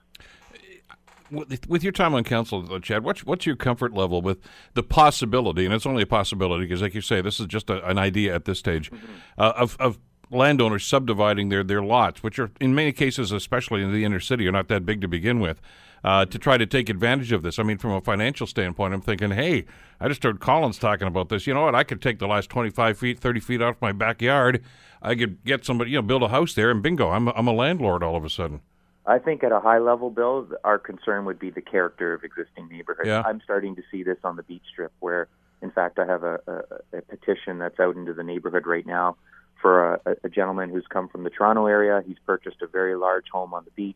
[1.30, 4.40] With your time on council, Chad, what's what's your comfort level with
[4.76, 7.86] the possibility, and it's only a possibility because, like you say, this is just a,
[7.86, 9.06] an idea at this stage, mm-hmm.
[9.38, 13.92] uh, of of landowners subdividing their, their lots, which are in many cases, especially in
[13.92, 15.62] the inner city, are not that big to begin with,
[16.04, 17.60] uh, to try to take advantage of this.
[17.60, 19.66] I mean, from a financial standpoint, I'm thinking, hey,
[20.00, 21.48] I just heard Collins talking about this.
[21.48, 21.76] You know what?
[21.76, 24.64] I could take the last 25 feet, 30 feet off my backyard.
[25.02, 27.54] I could get somebody, you know, build a house there, and bingo, I'm, I'm a
[27.54, 28.62] landlord all of a sudden.
[29.06, 32.68] I think at a high level, Bill, our concern would be the character of existing
[32.70, 33.08] neighborhoods.
[33.08, 33.24] Yeah.
[33.26, 35.30] I'm starting to see this on the beach strip where,
[35.62, 39.16] in fact, I have a, a, a petition that's out into the neighborhood right now
[39.62, 42.04] for a, a gentleman who's come from the Toronto area.
[42.06, 43.96] He's purchased a very large home on the beach,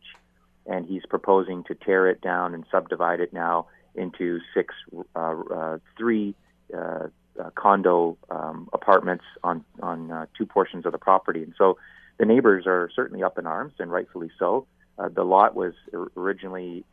[0.66, 4.74] and he's proposing to tear it down and subdivide it now into six,
[5.14, 6.34] uh, uh, three
[6.76, 7.08] uh,
[7.40, 11.42] uh, condo um, apartments on on uh, two portions of the property.
[11.42, 11.78] And so
[12.18, 14.66] the neighbors are certainly up in arms, and rightfully so.
[14.98, 15.72] Uh, the lot was
[16.16, 16.84] originally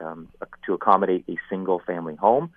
[0.00, 0.28] um,
[0.64, 2.50] to accommodate a single family home,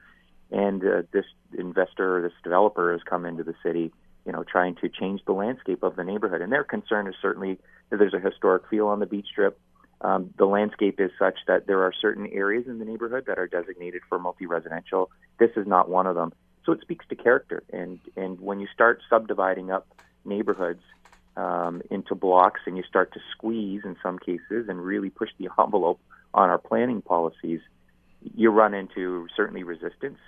[0.50, 1.26] and this
[1.58, 3.91] investor, this developer, has come into the city
[4.28, 6.41] you know, trying to change the landscape of the neighborhood.
[6.41, 7.58] And their concern is certainly
[7.89, 9.58] that there's a historic feel on the beach strip.
[10.01, 13.47] Um, the landscape is such that there are certain areas in the neighborhood that are
[13.47, 15.10] designated for multi-residential.
[15.39, 16.33] This is not one of them.
[16.65, 17.63] So it speaks to character.
[17.71, 19.88] And and when you start subdividing up
[20.25, 20.83] neighborhoods
[21.36, 25.49] um, into blocks and you start to squeeze in some cases and really push the
[25.60, 25.99] envelope
[26.33, 27.62] on our planning policies,
[28.36, 30.19] you run into certainly resistance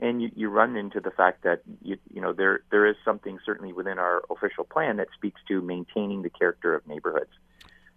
[0.00, 3.38] and you, you run into the fact that you, you know there there is something
[3.44, 7.30] certainly within our official plan that speaks to maintaining the character of neighborhoods.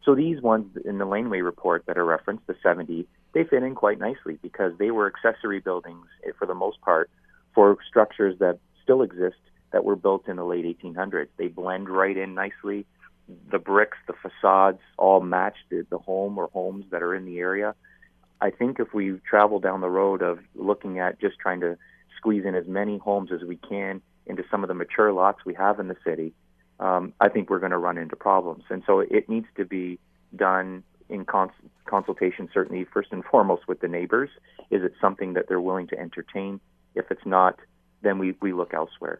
[0.03, 3.75] So these ones in the laneway report that are referenced, the 70, they fit in
[3.75, 7.09] quite nicely because they were accessory buildings eh, for the most part
[7.53, 9.37] for structures that still exist
[9.71, 11.27] that were built in the late 1800s.
[11.37, 12.85] They blend right in nicely.
[13.51, 17.39] The bricks, the facades all match the, the home or homes that are in the
[17.39, 17.75] area.
[18.41, 21.77] I think if we travel down the road of looking at just trying to
[22.17, 25.53] squeeze in as many homes as we can into some of the mature lots we
[25.53, 26.33] have in the city,
[26.81, 28.63] um, I think we're going to run into problems.
[28.69, 29.99] And so it needs to be
[30.35, 31.51] done in cons-
[31.85, 34.29] consultation, certainly first and foremost with the neighbors.
[34.69, 36.59] Is it something that they're willing to entertain?
[36.95, 37.59] If it's not,
[38.01, 39.19] then we, we look elsewhere.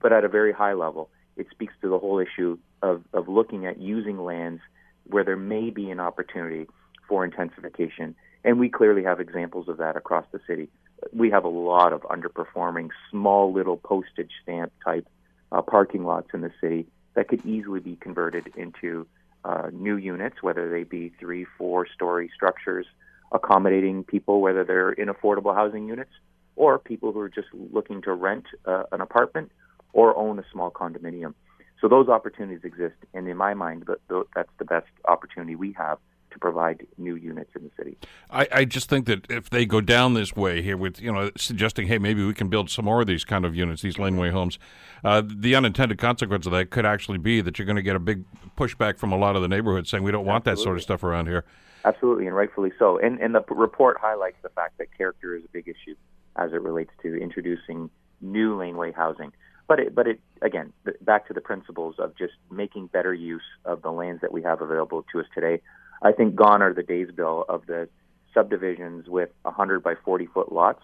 [0.00, 3.66] But at a very high level, it speaks to the whole issue of, of looking
[3.66, 4.60] at using lands
[5.04, 6.66] where there may be an opportunity
[7.08, 10.68] for intensification and we clearly have examples of that across the city.
[11.12, 15.06] We have a lot of underperforming, small little postage stamp type
[15.52, 19.06] uh, parking lots in the city that could easily be converted into
[19.44, 22.86] uh, new units, whether they be three, four story structures
[23.32, 26.10] accommodating people, whether they're in affordable housing units
[26.56, 29.50] or people who are just looking to rent uh, an apartment
[29.92, 31.34] or own a small condominium.
[31.80, 33.88] So those opportunities exist, and in my mind,
[34.34, 35.98] that's the best opportunity we have
[36.30, 37.96] to provide new units in the city.
[38.30, 41.30] I, I, just think that if they go down this way here with, you know,
[41.36, 44.30] suggesting, hey, maybe we can build some more of these kind of units, these laneway
[44.30, 44.58] homes,
[45.04, 48.00] uh, the unintended consequence of that could actually be that you're going to get a
[48.00, 48.24] big
[48.56, 50.60] pushback from a lot of the neighborhoods saying we don't want Absolutely.
[50.60, 51.44] that sort of stuff around here.
[51.84, 52.98] Absolutely, and rightfully so.
[52.98, 55.94] And, and the report highlights the fact that character is a big issue
[56.36, 57.90] as it relates to introducing
[58.20, 59.32] new laneway housing.
[59.66, 63.82] But it, but it again back to the principles of just making better use of
[63.82, 65.62] the lands that we have available to us today.
[66.02, 67.88] I think gone are the days, Bill, of the
[68.32, 70.82] subdivisions with 100 by 40 foot lots.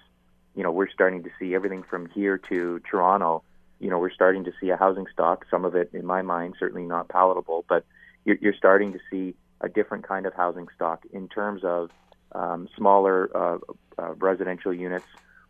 [0.55, 3.43] You know, we're starting to see everything from here to Toronto.
[3.79, 5.47] You know, we're starting to see a housing stock.
[5.51, 7.85] Some of it, in my mind, certainly not palatable, but
[8.25, 11.91] you're, you're starting to see a different kind of housing stock in terms of
[12.33, 13.59] um, smaller uh,
[13.99, 15.07] uh, residential units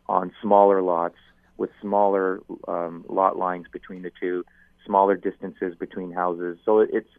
[0.07, 1.17] on smaller lots
[1.57, 4.45] with smaller um, lot lines between the two,
[4.85, 6.57] smaller distances between houses.
[6.63, 7.09] So it's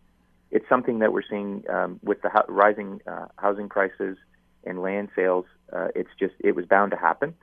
[0.50, 4.16] it's something that we're seeing um, with the ho- rising uh, housing prices
[4.64, 5.44] and land sales.
[5.72, 7.34] Uh, it's just it was bound to happen.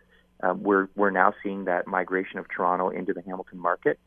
[0.41, 3.99] Um, we're we're now seeing that migration of Toronto into the Hamilton market,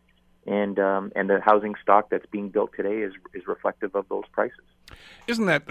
[0.46, 4.24] and um, and the housing stock that's being built today is is reflective of those
[4.32, 4.64] prices.
[5.26, 5.62] Isn't that,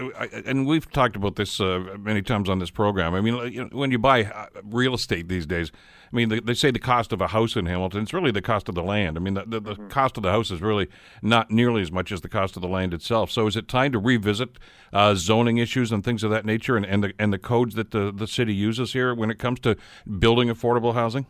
[0.46, 3.14] and we've talked about this uh, many times on this program.
[3.14, 5.72] I mean, you know, when you buy uh, real estate these days,
[6.12, 8.40] I mean, they, they, say the cost of a house in Hamilton, it's really the
[8.40, 9.16] cost of the land.
[9.16, 9.88] I mean, the, the, the mm-hmm.
[9.88, 10.88] cost of the house is really
[11.22, 13.30] not nearly as much as the cost of the land itself.
[13.30, 14.58] So is it time to revisit
[14.92, 17.90] uh, zoning issues and things of that nature and, and, the, and the codes that
[17.90, 19.76] the, the city uses here when it comes to
[20.18, 21.26] building affordable housing?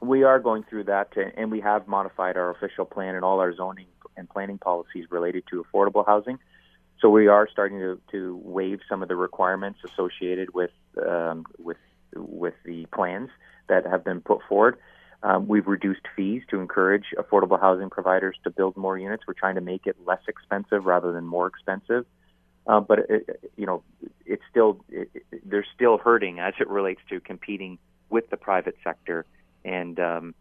[0.00, 3.54] We are going through that, and we have modified our official plan and all our
[3.54, 6.38] zoning and planning policies related to affordable housing.
[7.00, 10.70] So we are starting to, to waive some of the requirements associated with
[11.06, 11.76] um, with
[12.14, 13.30] with the plans
[13.68, 14.78] that have been put forward.
[15.22, 19.24] Um, we've reduced fees to encourage affordable housing providers to build more units.
[19.26, 22.06] We're trying to make it less expensive rather than more expensive.
[22.66, 23.82] Uh, but it, you know,
[24.26, 27.78] it's still it, it, they're still hurting as it relates to competing
[28.10, 29.24] with the private sector,
[29.64, 30.34] and um,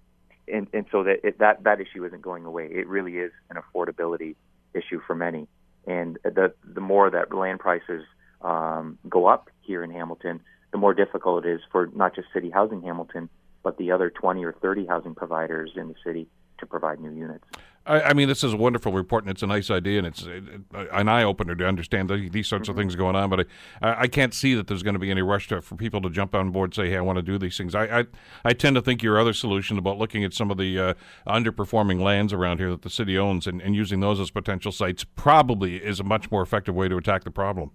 [0.52, 2.67] and and so that that that issue isn't going away.
[2.70, 4.36] It really is an affordability
[4.74, 5.48] issue for many,
[5.88, 8.04] and the the more that land prices
[8.41, 12.50] um, go up here in Hamilton, the more difficult it is for not just City
[12.50, 13.30] Housing Hamilton,
[13.63, 16.28] but the other 20 or 30 housing providers in the city
[16.60, 17.46] to provide new units.
[17.88, 20.28] I, I mean, this is a wonderful report, and it's a nice idea, and it's
[20.74, 22.72] an eye opener to understand the, these sorts mm-hmm.
[22.72, 23.30] of things going on.
[23.30, 23.48] But
[23.82, 26.10] I, I can't see that there's going to be any rush to, for people to
[26.10, 28.06] jump on board and say, "Hey, I want to do these things." I, I,
[28.43, 30.93] I tend to think your other solution about looking at some of the uh,
[31.28, 35.06] underperforming lands around here that the city owns and, and using those as potential sites
[35.15, 37.72] probably is a much more effective way to attack the problem.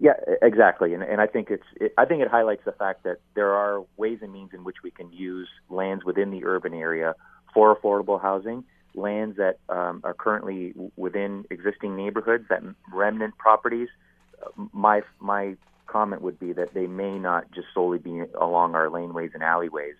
[0.00, 3.18] Yeah, exactly, and and I think it's it, I think it highlights the fact that
[3.34, 7.14] there are ways and means in which we can use lands within the urban area
[7.52, 12.62] for affordable housing, lands that um, are currently within existing neighborhoods, that
[12.92, 13.88] remnant properties.
[14.72, 19.34] My my comment would be that they may not just solely be along our laneways
[19.34, 19.94] and alleyways.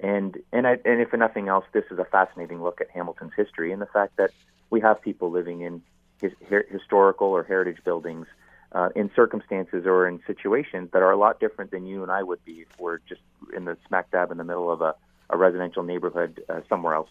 [0.00, 3.72] And and I, and if nothing else, this is a fascinating look at Hamilton's history
[3.72, 4.30] and the fact that
[4.70, 5.82] we have people living in
[6.20, 6.32] his,
[6.70, 8.26] historical or heritage buildings
[8.72, 12.22] uh, in circumstances or in situations that are a lot different than you and I
[12.22, 13.20] would be if we're just
[13.54, 14.94] in the smack dab in the middle of a,
[15.30, 17.08] a residential neighborhood uh, somewhere else.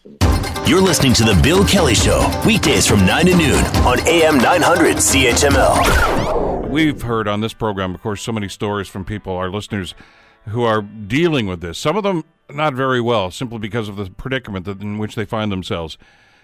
[0.66, 4.96] You're listening to The Bill Kelly Show, weekdays from 9 to noon on AM 900
[4.96, 6.68] CHML.
[6.68, 9.94] We've heard on this program, of course, so many stories from people, our listeners,
[10.48, 11.78] who are dealing with this.
[11.78, 15.50] Some of them not very well, simply because of the predicament in which they find
[15.52, 15.98] themselves.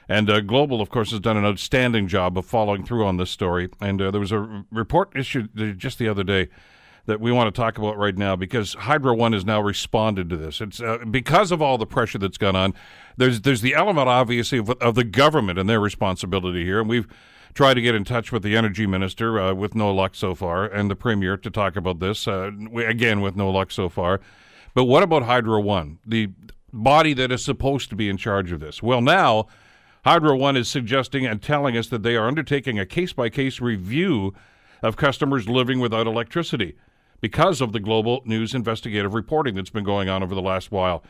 [0.08, 3.30] And uh, Global, of course, has done an outstanding job of following through on this
[3.30, 3.68] story.
[3.80, 6.48] And uh, there was a report issued just the other day
[7.06, 10.36] that we want to talk about right now because Hydro One has now responded to
[10.36, 10.60] this.
[10.60, 12.74] It's uh, because of all the pressure that's gone on.
[13.16, 17.08] There's there's the element obviously of, of, the government and their responsibility here, and we've
[17.54, 20.64] tried to get in touch with the energy minister uh, with no luck so far,
[20.64, 24.20] and the premier to talk about this uh, again with no luck so far.
[24.74, 26.30] But what about Hydro One, the
[26.72, 28.82] body that is supposed to be in charge of this?
[28.82, 29.48] Well, now
[30.04, 33.60] Hydro One is suggesting and telling us that they are undertaking a case by case
[33.60, 34.34] review
[34.82, 36.76] of customers living without electricity
[37.22, 41.02] because of the global news investigative reporting that's been going on over the last while.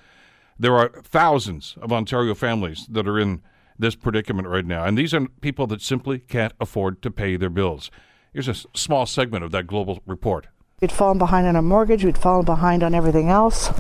[0.57, 3.43] There are thousands of Ontario families that are in
[3.77, 7.51] this predicament right now, and these are people that simply can't afford to pay their
[7.51, 7.91] bills.
[8.33, 10.47] Here's a small segment of that global report.
[10.81, 13.71] We'd fallen behind on our mortgage, we'd fallen behind on everything else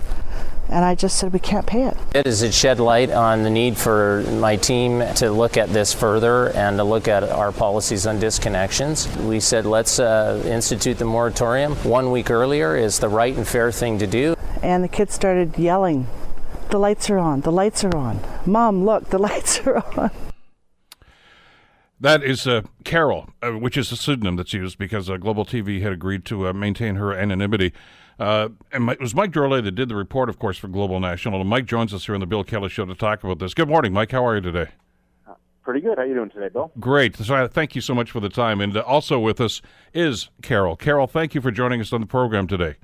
[0.68, 1.96] and I just said we can't pay it.
[2.14, 5.92] It is it shed light on the need for my team to look at this
[5.92, 9.14] further and to look at our policies on disconnections.
[9.26, 13.70] We said let's uh, institute the moratorium one week earlier is the right and fair
[13.70, 14.36] thing to do.
[14.62, 16.06] And the kids started yelling,
[16.70, 17.40] "The lights are on!
[17.40, 18.20] The lights are on!
[18.46, 20.10] Mom, look, the lights are on!"
[22.02, 25.80] That is uh, Carol, uh, which is a pseudonym that's used because uh, Global TV
[25.82, 27.72] had agreed to uh, maintain her anonymity.
[28.18, 31.40] Uh, and it was Mike Drolet that did the report, of course, for Global National.
[31.40, 33.54] And Mike joins us here on the Bill Kelly Show to talk about this.
[33.54, 34.10] Good morning, Mike.
[34.10, 34.70] How are you today?
[35.28, 35.96] Uh, pretty good.
[35.96, 36.72] How are you doing today, Bill?
[36.80, 37.16] Great.
[37.16, 38.60] So thank you so much for the time.
[38.60, 39.62] And also with us
[39.94, 40.74] is Carol.
[40.74, 42.78] Carol, thank you for joining us on the program today.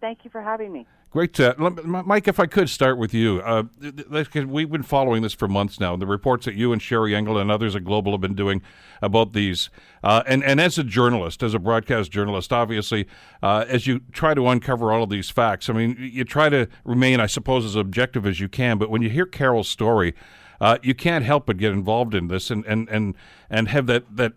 [0.00, 0.84] Thank you for having me.
[1.10, 1.40] Great.
[1.40, 3.40] Uh, Mike, if I could start with you.
[3.40, 5.96] Uh, we've been following this for months now.
[5.96, 8.60] The reports that you and Sherry Engel and others at Global have been doing
[9.00, 9.70] about these.
[10.04, 13.06] Uh, and, and as a journalist, as a broadcast journalist, obviously,
[13.42, 16.68] uh, as you try to uncover all of these facts, I mean, you try to
[16.84, 18.76] remain, I suppose, as objective as you can.
[18.76, 20.14] But when you hear Carol's story,
[20.60, 23.14] uh, you can't help but get involved in this and, and, and,
[23.48, 24.34] and have that, that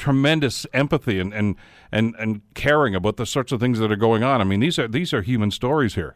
[0.00, 1.54] tremendous empathy and, and
[1.92, 4.40] and and caring about the sorts of things that are going on.
[4.40, 6.14] I mean, these are these are human stories here.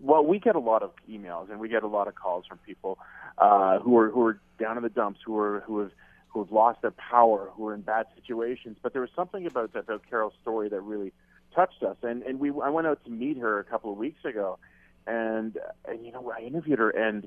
[0.00, 2.58] Well, we get a lot of emails and we get a lot of calls from
[2.58, 2.98] people
[3.38, 5.90] uh, who are who are down in the dumps, who are who have
[6.28, 8.76] who have lost their power, who are in bad situations.
[8.82, 11.12] But there was something about that about Carol's story that really
[11.54, 14.24] touched us, and and we I went out to meet her a couple of weeks
[14.24, 14.58] ago,
[15.06, 15.56] and
[15.86, 17.26] and you know I interviewed her and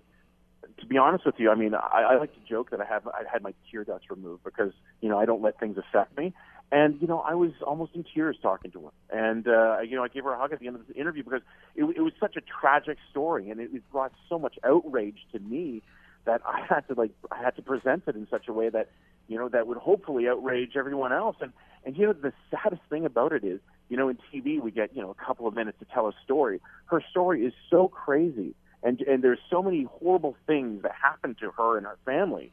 [0.79, 3.07] to be honest with you, I mean, I, I like to joke that I have
[3.07, 6.33] I had my tear ducts removed because you know I don't let things affect me,
[6.71, 10.03] And you know, I was almost in tears talking to her, and uh, you know,
[10.03, 11.41] I gave her a hug at the end of the interview because
[11.75, 15.39] it, it was such a tragic story, and it, it brought so much outrage to
[15.39, 15.81] me
[16.25, 18.89] that I had to like I had to present it in such a way that
[19.27, 21.37] you know that would hopefully outrage everyone else.
[21.39, 21.53] And
[21.85, 24.93] and you know, the saddest thing about it is, you know, in TV we get
[24.93, 26.59] you know a couple of minutes to tell a story.
[26.87, 28.55] Her story is so crazy,
[28.87, 32.51] and and there's so many horrible things that happened to her and her family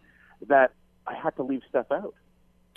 [0.49, 0.73] that
[1.07, 2.15] I had to leave stuff out.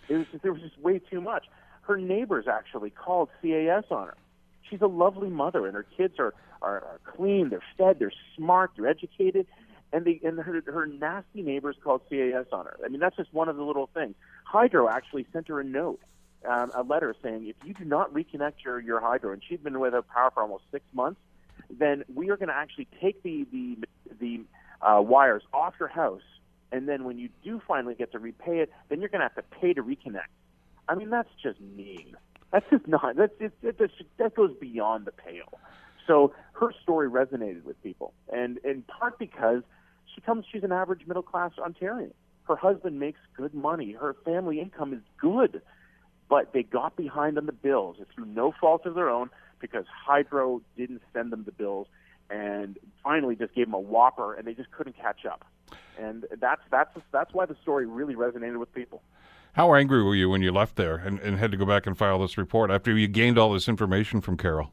[0.08, 1.46] It was there was just way too much.
[1.82, 4.18] Her neighbors actually called CAS on her.
[4.70, 8.72] She's a lovely mother, and her kids are are, are clean, they're fed, they're smart,
[8.76, 9.48] they're educated,
[9.92, 12.78] and they and her her nasty neighbors called CAS on her.
[12.86, 14.14] I mean, that's just one of the little things.
[14.44, 16.00] Hydro actually sent her a note,
[16.48, 19.80] um, a letter saying, if you do not reconnect your your hydro, and she'd been
[19.80, 21.20] without power for almost six months,
[21.70, 23.78] then we are going to actually take the the
[24.20, 24.42] the
[24.82, 26.22] uh, wires off your house
[26.72, 29.36] and then when you do finally get to repay it, then you're going to have
[29.36, 30.34] to pay to reconnect.
[30.90, 32.16] I mean, that's just mean.
[32.52, 33.16] That's just not.
[33.16, 35.60] That's it, it, that, that goes beyond the pale.
[36.06, 39.64] So her story resonated with people, and in part because
[40.14, 40.46] she comes.
[40.52, 42.12] She's an average middle class Ontarian.
[42.44, 43.92] Her husband makes good money.
[43.92, 45.62] Her family income is good,
[46.30, 50.62] but they got behind on the bills through no fault of their own because Hydro
[50.76, 51.88] didn't send them the bills,
[52.30, 55.46] and finally just gave them a whopper, and they just couldn't catch up
[55.98, 59.02] and that's that's that's why the story really resonated with people.
[59.54, 61.98] How angry were you when you left there and, and had to go back and
[61.98, 64.72] file this report after you gained all this information from Carol?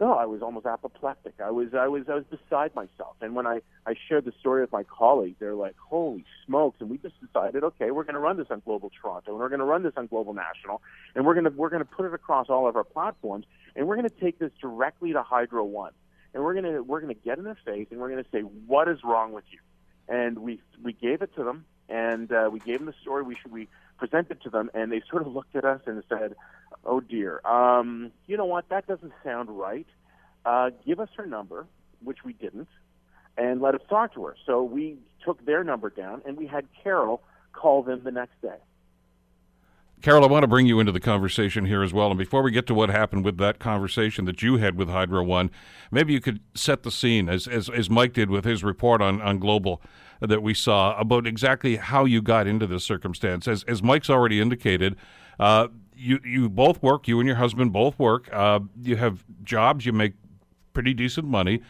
[0.00, 1.34] No, I was almost apoplectic.
[1.42, 3.14] I was I was I was beside myself.
[3.20, 6.90] And when I I shared the story with my colleagues, they're like, "Holy smokes!" And
[6.90, 9.60] we just decided, okay, we're going to run this on Global Toronto, and we're going
[9.60, 10.82] to run this on Global National,
[11.14, 13.46] and we're going to we're going to put it across all of our platforms,
[13.76, 15.92] and we're going to take this directly to Hydro One,
[16.32, 18.30] and we're going to we're going to get in their face, and we're going to
[18.30, 19.58] say, "What is wrong with you?"
[20.08, 23.22] and we we gave it to them, and uh, we gave them the story.
[23.22, 23.68] We should we
[23.98, 26.34] presented to them, and they sort of looked at us and said,
[26.84, 28.68] "Oh dear, um, you know what?
[28.68, 29.86] That doesn't sound right.
[30.44, 31.66] Uh, give us her number,"
[32.02, 32.68] which we didn't,
[33.36, 34.36] and let us talk to her.
[34.46, 37.22] So we took their number down, and we had Carol
[37.52, 38.58] call them the next day.
[40.04, 42.10] Carol, I want to bring you into the conversation here as well.
[42.10, 45.22] And before we get to what happened with that conversation that you had with Hydro
[45.22, 45.50] One,
[45.90, 49.22] maybe you could set the scene as, as, as Mike did with his report on,
[49.22, 49.80] on Global
[50.20, 53.48] that we saw about exactly how you got into this circumstance.
[53.48, 54.94] As, as Mike's already indicated,
[55.40, 58.28] uh, you, you both work, you and your husband both work.
[58.30, 60.12] Uh, you have jobs, you make
[60.74, 61.62] pretty decent money.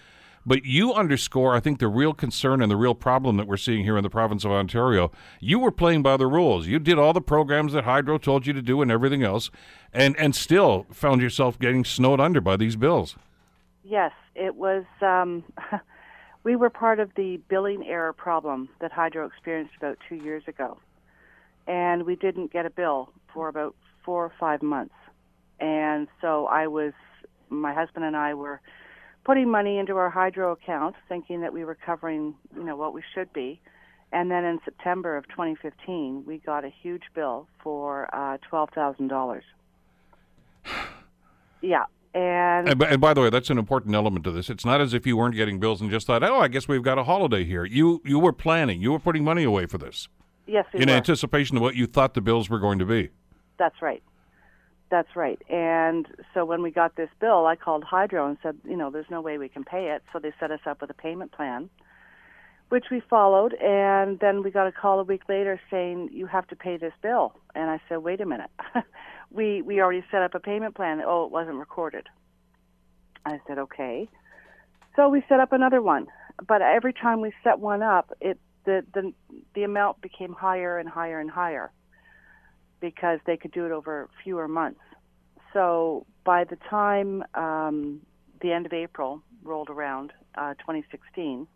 [0.47, 3.85] But you underscore, I think, the real concern and the real problem that we're seeing
[3.85, 5.11] here in the province of Ontario.
[5.41, 6.67] You were playing by the rules.
[6.67, 9.51] You did all the programs that Hydro told you to do and everything else,
[9.93, 13.17] and, and still found yourself getting snowed under by these bills.
[13.83, 14.85] Yes, it was.
[15.01, 15.45] Um,
[16.45, 20.79] we were part of the billing error problem that Hydro experienced about two years ago.
[21.67, 23.75] And we didn't get a bill for about
[24.05, 24.95] four or five months.
[25.59, 26.93] And so I was,
[27.49, 28.61] my husband and I were
[29.25, 33.03] putting money into our hydro account, thinking that we were covering, you know, what we
[33.15, 33.61] should be.
[34.13, 39.09] And then in September of 2015, we got a huge bill for uh, twelve thousand
[39.09, 39.45] dollars.
[41.63, 44.51] Yeah, and and, and, by the way, that's an important element to this.
[44.51, 46.83] It's not as if you weren't getting bills and just thought, "Oh, I guess we've
[46.83, 48.83] got a holiday here." You you were planning.
[48.83, 50.09] You were putting money away for this.
[50.47, 50.95] Yes, we in were.
[50.95, 53.09] anticipation of what you thought the bills were going to be.
[53.59, 54.03] That's right.
[54.91, 55.41] That's right.
[55.49, 59.11] And so when we got this bill, I called Hydro and said, you know, there's
[59.11, 60.03] no way we can pay it.
[60.13, 61.71] So they set us up with a payment plan,
[62.69, 63.55] which we followed.
[63.55, 66.93] And then we got a call a week later saying, you have to pay this
[67.03, 67.35] bill.
[67.55, 68.51] And I said, wait a minute.
[69.31, 71.01] we, we already set up a payment plan.
[71.05, 72.07] Oh, it wasn't recorded.
[73.25, 74.09] I said, okay.
[74.97, 76.07] So we set up another one.
[76.47, 79.13] But every time we set one up, it the, the,
[79.55, 81.71] the amount became higher and higher and higher
[82.85, 84.81] because they could do it over fewer months.
[85.55, 88.03] So by the time um,
[88.43, 91.47] the end of April rolled around, uh, 2016,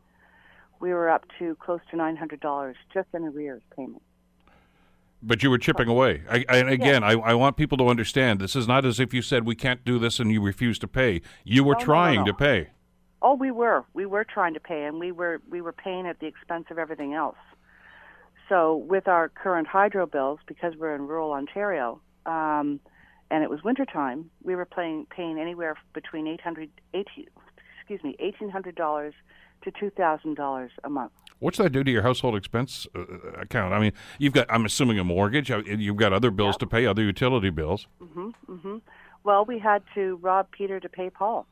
[0.81, 4.03] we were up to close to $900 just in arrears payment.
[5.23, 6.23] But you were chipping away.
[6.31, 7.09] I, and again, yeah.
[7.09, 9.85] I, I, want people to understand this is not as if you said we can't
[9.85, 11.21] do this and you refused to pay.
[11.45, 12.33] You were oh, trying no, no, no.
[12.33, 12.71] to pay.
[13.21, 13.85] Oh, we were.
[13.93, 16.79] We were trying to pay, and we were we were paying at the expense of
[16.79, 17.37] everything else.
[18.49, 22.81] So with our current hydro bills, because we're in rural Ontario, um,
[23.31, 27.27] and it was wintertime, we were paying paying anywhere between 800, 18,
[27.79, 29.15] excuse me, eighteen hundred dollars
[29.63, 31.13] to two thousand dollars a month.
[31.41, 33.75] What's that do to your household expense uh, uh account?
[33.75, 35.51] I mean, you've got, I'm assuming, a mortgage.
[35.51, 36.61] Uh, you've got other bills yep.
[36.61, 37.87] to pay, other utility bills.
[38.03, 38.31] Mm-hmm.
[38.49, 38.77] Mm-hmm.
[39.25, 41.47] Well, we had to rob Peter to pay Paul.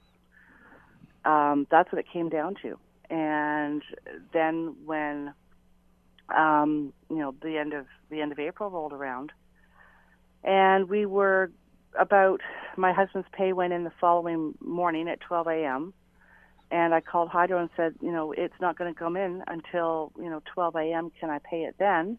[1.24, 2.78] Um, that's what it came down to.
[3.10, 3.82] And
[4.32, 5.34] then when
[6.34, 9.32] um, you know, the end of the end of April rolled around,
[10.42, 11.50] And we were
[11.98, 12.40] about
[12.76, 15.94] my husband's pay went in the following morning at 12 a.m.
[16.70, 20.12] And I called Hydro and said, you know, it's not going to come in until
[20.16, 21.10] you know 12 a.m.
[21.18, 22.18] Can I pay it then?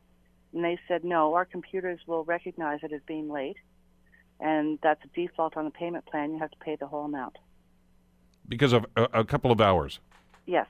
[0.54, 3.58] And they said, no, our computers will recognize it as being late,
[4.40, 6.32] and that's a default on the payment plan.
[6.32, 7.38] You have to pay the whole amount.
[8.48, 10.00] Because of a, a couple of hours.
[10.46, 10.68] Yes.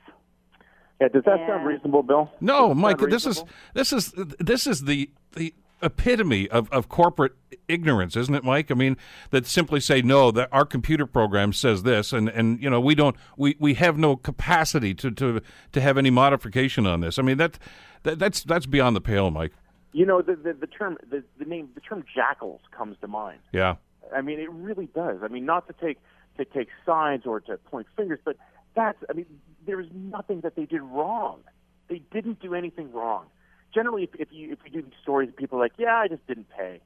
[0.99, 2.31] Yeah, does that And- sound reasonable, Bill?
[2.41, 2.99] No, Does Mike.
[2.99, 3.43] This is
[3.73, 7.33] this is this is the the epitome of, of corporate
[7.67, 8.71] ignorance, isn't it, Mike?
[8.71, 8.97] I mean,
[9.29, 10.31] that simply say no.
[10.31, 13.97] That our computer program says this, and, and you know we don't we, we have
[13.97, 15.41] no capacity to, to
[15.71, 17.19] to have any modification on this.
[17.19, 17.59] I mean that,
[18.03, 19.53] that that's that's beyond the pale, Mike.
[19.93, 23.39] You know, the the, the term the, the name the term jackals comes to mind.
[23.51, 23.75] Yeah.
[24.15, 25.17] I mean, it really does.
[25.21, 25.99] I mean, not to take
[26.37, 28.37] to take sides or to point fingers, but
[28.77, 28.97] that's.
[29.09, 29.25] I mean,
[29.65, 31.41] there is nothing that they did wrong.
[31.89, 33.25] They didn't do anything wrong.
[33.73, 36.25] Generally, if, if you if you do these stories, people are like, "Yeah, I just
[36.27, 36.79] didn't pay,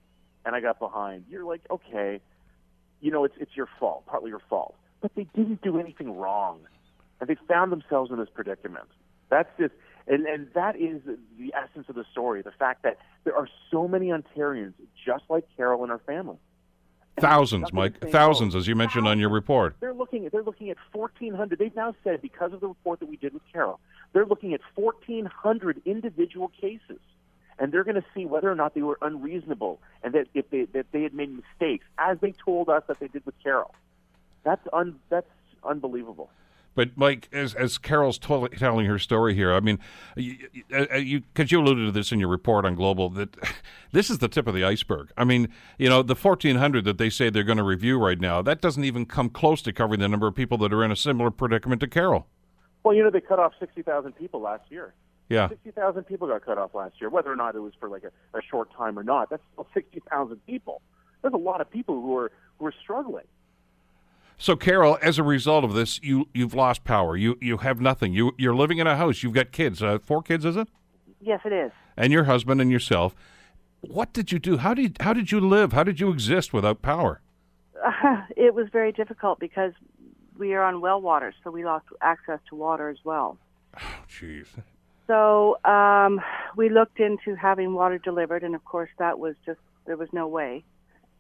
[0.46, 2.20] and I got behind." You're like, "Okay,
[3.02, 6.62] you know, it's it's your fault, partly your fault." But they didn't do anything wrong,
[7.20, 8.88] and they found themselves in this predicament.
[9.30, 9.74] That's just,
[10.08, 11.02] and and that is
[11.38, 12.42] the essence of the story.
[12.42, 14.74] The fact that there are so many Ontarians
[15.06, 16.38] just like Carol and her family.
[17.20, 18.00] Thousands, Mike.
[18.10, 19.76] Thousands, as you mentioned on your report.
[19.80, 21.60] They're looking at they're looking at 1,400.
[21.60, 23.80] They've now said because of the report that we did with Carol,
[24.14, 27.00] they're looking at 1,400 individual cases,
[27.60, 30.66] and they're going to see whether or not they were unreasonable and that if they
[30.74, 33.74] that they had made mistakes, as they told us that they did with Carol.
[34.44, 35.30] That's un that's
[35.64, 36.30] unbelievable.
[36.74, 39.78] But Mike, as as Carol's tell, telling her story here, I mean,
[40.18, 40.22] uh,
[40.98, 43.36] you because you, you alluded to this in your report on Global that
[43.92, 45.12] this is the tip of the iceberg.
[45.18, 48.20] I mean, you know, the fourteen hundred that they say they're going to review right
[48.20, 50.92] now, that doesn't even come close to covering the number of people that are in
[50.92, 52.28] a similar predicament to Carol.
[52.84, 54.94] Well, you know they cut off 60,000 people last year.
[55.28, 58.04] Yeah, 60,000 people got cut off last year, whether or not it was for like
[58.04, 59.30] a, a short time or not.
[59.30, 60.82] That's still 60,000 people.
[61.22, 63.26] There's a lot of people who are who are struggling.
[64.42, 67.16] So, Carol, as a result of this, you you've lost power.
[67.16, 68.12] You you have nothing.
[68.12, 69.22] You you're living in a house.
[69.22, 69.84] You've got kids.
[69.84, 70.68] Uh, four kids, is it?
[71.20, 71.72] Yes, it is.
[71.96, 73.14] And your husband and yourself.
[73.82, 74.58] What did you do?
[74.58, 75.74] How did how did you live?
[75.74, 77.22] How did you exist without power?
[78.36, 79.74] it was very difficult because
[80.40, 83.38] we are on well water, so we lost access to water as well.
[84.10, 84.48] Jeez.
[85.06, 86.20] So um,
[86.56, 90.28] we looked into having water delivered, and of course, that was just there was no
[90.28, 90.64] way.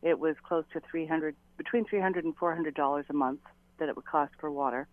[0.01, 3.41] It was close to three hundred, between three hundred and four hundred dollars a month
[3.77, 4.87] that it would cost for water.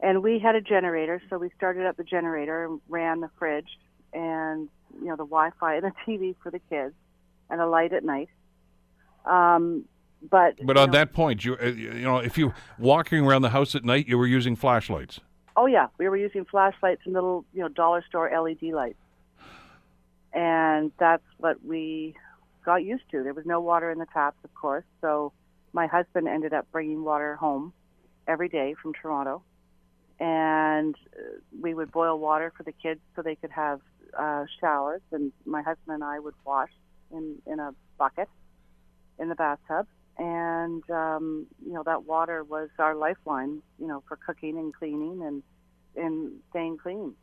[0.00, 3.78] And we had a generator, so we started up the generator and ran the fridge
[4.12, 4.68] and
[5.00, 6.94] you know the Wi-Fi and the TV for the kids,
[7.50, 8.28] and a light at night.
[9.24, 9.84] Um,
[10.30, 13.50] but But on know- that point, you uh, you know, if you walking around the
[13.50, 15.20] house at night, you were using flashlights.
[15.58, 18.98] Oh yeah, we were using flashlights and little, you know, dollar store LED lights,
[20.32, 22.14] and that's what we
[22.66, 23.22] got used to.
[23.22, 25.32] There was no water in the taps, of course, so
[25.72, 27.72] my husband ended up bringing water home
[28.26, 29.42] every day from Toronto,
[30.18, 33.80] and uh, we would boil water for the kids so they could have
[34.18, 36.70] uh, showers, and my husband and I would wash
[37.10, 38.28] in in a bucket
[39.18, 39.86] in the bathtub.
[40.18, 45.22] And um, you know that water was our lifeline, you know, for cooking and cleaning
[45.22, 45.42] and
[45.94, 47.14] and staying clean.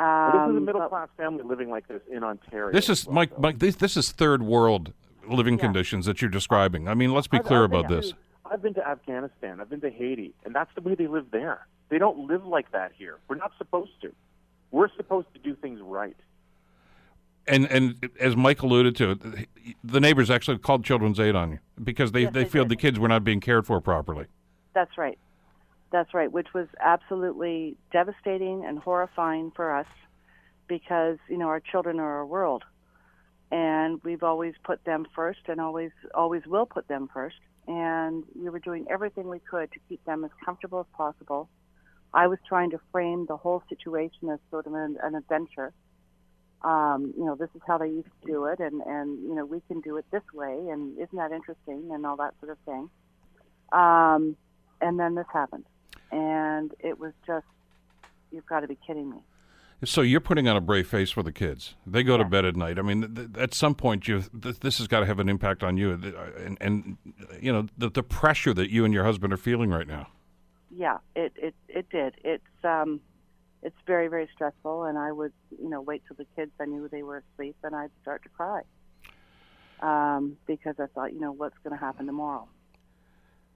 [0.00, 2.72] Well, this is a Um, middle but- class family living like this in Ontario.
[2.72, 3.38] This is Mike.
[3.38, 4.92] Mike, this this is third world
[5.28, 5.60] living Yeah.
[5.64, 6.88] conditions that you're describing.
[6.88, 8.14] I mean, let's be I've- clear I've been about this.
[8.50, 9.60] I've been to Afghanistan.
[9.60, 11.66] I've been to Haiti, and that's the way they live there.
[11.88, 13.18] They don't live like that here.
[13.28, 14.12] We're not supposed to.
[14.70, 16.16] We're supposed to do things right.
[17.46, 19.18] And and as Mike alluded to,
[19.84, 22.76] the neighbors actually called Children's Aid on you because they Yes, they they feel the
[22.76, 24.26] kids were not being cared for properly.
[24.72, 25.18] That's right.
[25.92, 29.86] That's right, which was absolutely devastating and horrifying for us
[30.68, 32.62] because, you know, our children are our world.
[33.50, 37.40] And we've always put them first and always always will put them first.
[37.66, 41.48] And we were doing everything we could to keep them as comfortable as possible.
[42.14, 45.72] I was trying to frame the whole situation as sort of an, an adventure.
[46.62, 49.46] Um, you know, this is how they used to do it, and, and you know,
[49.46, 52.58] we can do it this way, and isn't that interesting, and all that sort of
[52.66, 52.90] thing.
[53.72, 54.36] Um,
[54.80, 55.64] and then this happened,
[56.10, 57.46] and it was just,
[58.30, 59.22] you've got to be kidding me.
[59.82, 61.74] So you're putting on a brave face for the kids.
[61.86, 62.78] They go to bed at night.
[62.78, 65.28] I mean, th- th- at some point, you th- this has got to have an
[65.30, 66.98] impact on you, and, and
[67.40, 70.08] you know the the pressure that you and your husband are feeling right now.
[70.70, 72.14] Yeah, it it it did.
[72.22, 73.00] It's um,
[73.62, 76.86] it's very very stressful, and I would you know wait till the kids I knew
[76.88, 78.60] they were asleep, and I'd start to cry,
[79.80, 82.46] um, because I thought you know what's going to happen tomorrow,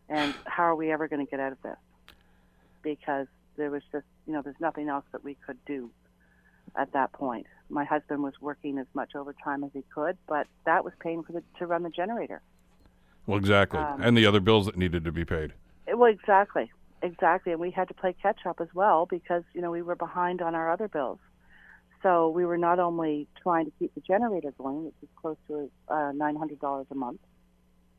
[0.09, 1.77] and how are we ever going to get out of this?
[2.85, 3.27] Because
[3.57, 5.91] there was just you know there's nothing else that we could do.
[6.77, 7.47] at that point.
[7.69, 11.33] My husband was working as much overtime as he could, but that was paying for
[11.33, 12.41] the to run the generator.
[13.27, 13.79] Well, exactly.
[13.81, 15.53] Um, and the other bills that needed to be paid.
[15.93, 16.71] Well, exactly,
[17.03, 19.97] exactly, and we had to play catch up as well because you know we were
[19.97, 21.19] behind on our other bills.
[22.03, 25.71] So we were not only trying to keep the generator going, which is close to
[25.89, 27.21] uh, nine hundred dollars a month.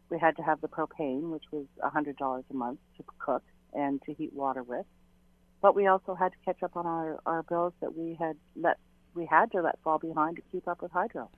[0.09, 3.43] We had to have the propane, which was a hundred dollars a month to cook
[3.75, 4.85] and to heat water with.
[5.61, 8.77] But we also had to catch up on our, our bills that we had let
[9.13, 11.29] we had to let fall behind to keep up with hydro.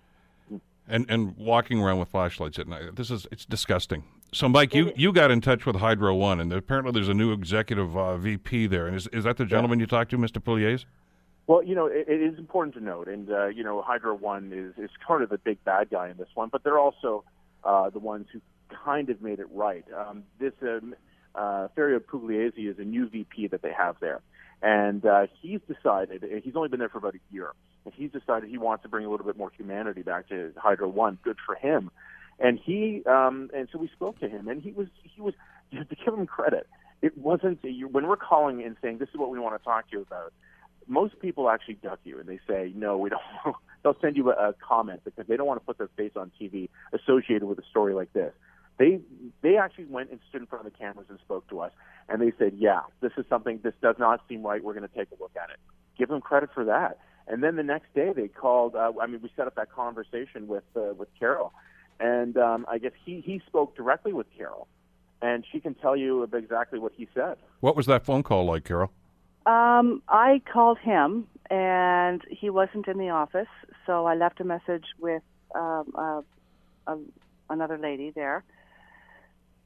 [0.87, 2.95] And and walking around with flashlights at night.
[2.95, 4.03] This is it's disgusting.
[4.33, 7.31] So, Mike, you, you got in touch with Hydro One, and apparently there's a new
[7.31, 8.85] executive uh, VP there.
[8.85, 10.43] And is, is that the gentleman you talked to, Mr.
[10.43, 10.83] Pugliese?
[11.47, 14.51] Well, you know, it, it is important to note, and uh, you know, Hydro One
[14.51, 17.23] is is kind of the big bad guy in this one, but they're also
[17.63, 18.41] uh, the ones who
[18.83, 19.85] kind of made it right.
[19.95, 20.93] Um, this um,
[21.37, 24.21] uh, Ferio Pugliese is a new VP that they have there,
[24.61, 27.51] and uh, he's decided he's only been there for about a year,
[27.85, 30.89] and he's decided he wants to bring a little bit more humanity back to Hydro
[30.89, 31.17] One.
[31.23, 31.91] Good for him.
[32.39, 35.33] And he um, and so we spoke to him, and he was he was
[35.71, 36.67] to give him credit.
[37.01, 37.59] It wasn't
[37.91, 40.33] when we're calling and saying this is what we want to talk to you about
[40.87, 43.21] most people actually duck you and they say no we don't
[43.83, 46.31] they'll send you a, a comment because they don't want to put their face on
[46.41, 48.33] tv associated with a story like this
[48.77, 48.99] they
[49.41, 51.71] they actually went and stood in front of the cameras and spoke to us
[52.09, 54.63] and they said yeah this is something this does not seem right.
[54.63, 55.57] We're going to take a look at it.
[55.97, 56.99] Give them credit for that.
[57.27, 60.47] And then the next day they called uh, i mean we set up that conversation
[60.47, 61.53] with uh, with carol.
[61.99, 64.67] And um, i guess he he spoke directly with carol
[65.21, 67.37] and she can tell you exactly what he said.
[67.59, 68.91] What was that phone call like, Carol?
[69.45, 73.47] Um, I called him, and he wasn't in the office,
[73.85, 75.23] so I left a message with
[75.55, 76.21] um, uh,
[76.87, 76.97] a,
[77.49, 78.43] another lady there.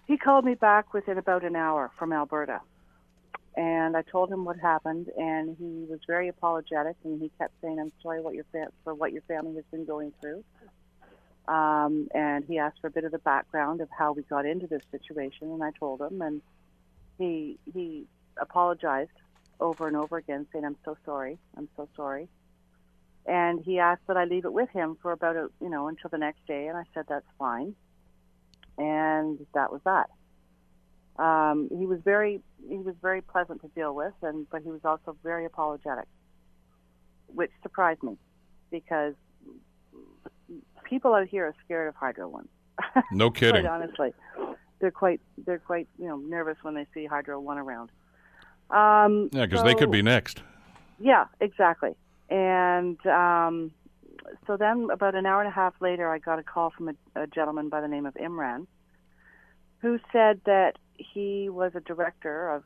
[0.07, 2.61] He called me back within about an hour from Alberta,
[3.55, 7.79] and I told him what happened, and he was very apologetic, and he kept saying,
[7.79, 10.43] "I'm sorry what your fa- for what your family has been going through."
[11.47, 14.67] Um, and he asked for a bit of the background of how we got into
[14.67, 16.41] this situation, and I told him, and
[17.17, 19.11] he he apologized
[19.59, 22.29] over and over again, saying, "I'm so sorry, I'm so sorry."
[23.25, 26.09] And he asked that I leave it with him for about a you know until
[26.09, 27.75] the next day, and I said that's fine.
[28.77, 30.09] And that was that.
[31.21, 34.81] Um, he was very he was very pleasant to deal with, and but he was
[34.85, 36.05] also very apologetic,
[37.27, 38.17] which surprised me
[38.71, 39.13] because
[40.83, 42.47] people out here are scared of Hydro One.
[43.11, 43.63] No kidding.
[43.63, 44.13] quite honestly,
[44.79, 47.91] they're quite they're quite you know nervous when they see Hydro One around.
[48.69, 50.41] Um, Yeah, because they could be next.
[50.99, 51.91] yeah, exactly.
[52.29, 53.71] And um,
[54.47, 57.21] so then, about an hour and a half later, I got a call from a,
[57.21, 58.67] a gentleman by the name of Imran,
[59.79, 62.63] who said that he was a director of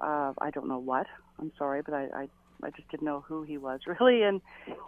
[0.00, 1.06] uh, I don't know what.
[1.38, 2.28] I'm sorry, but I, I
[2.62, 4.22] I just didn't know who he was really.
[4.22, 4.40] And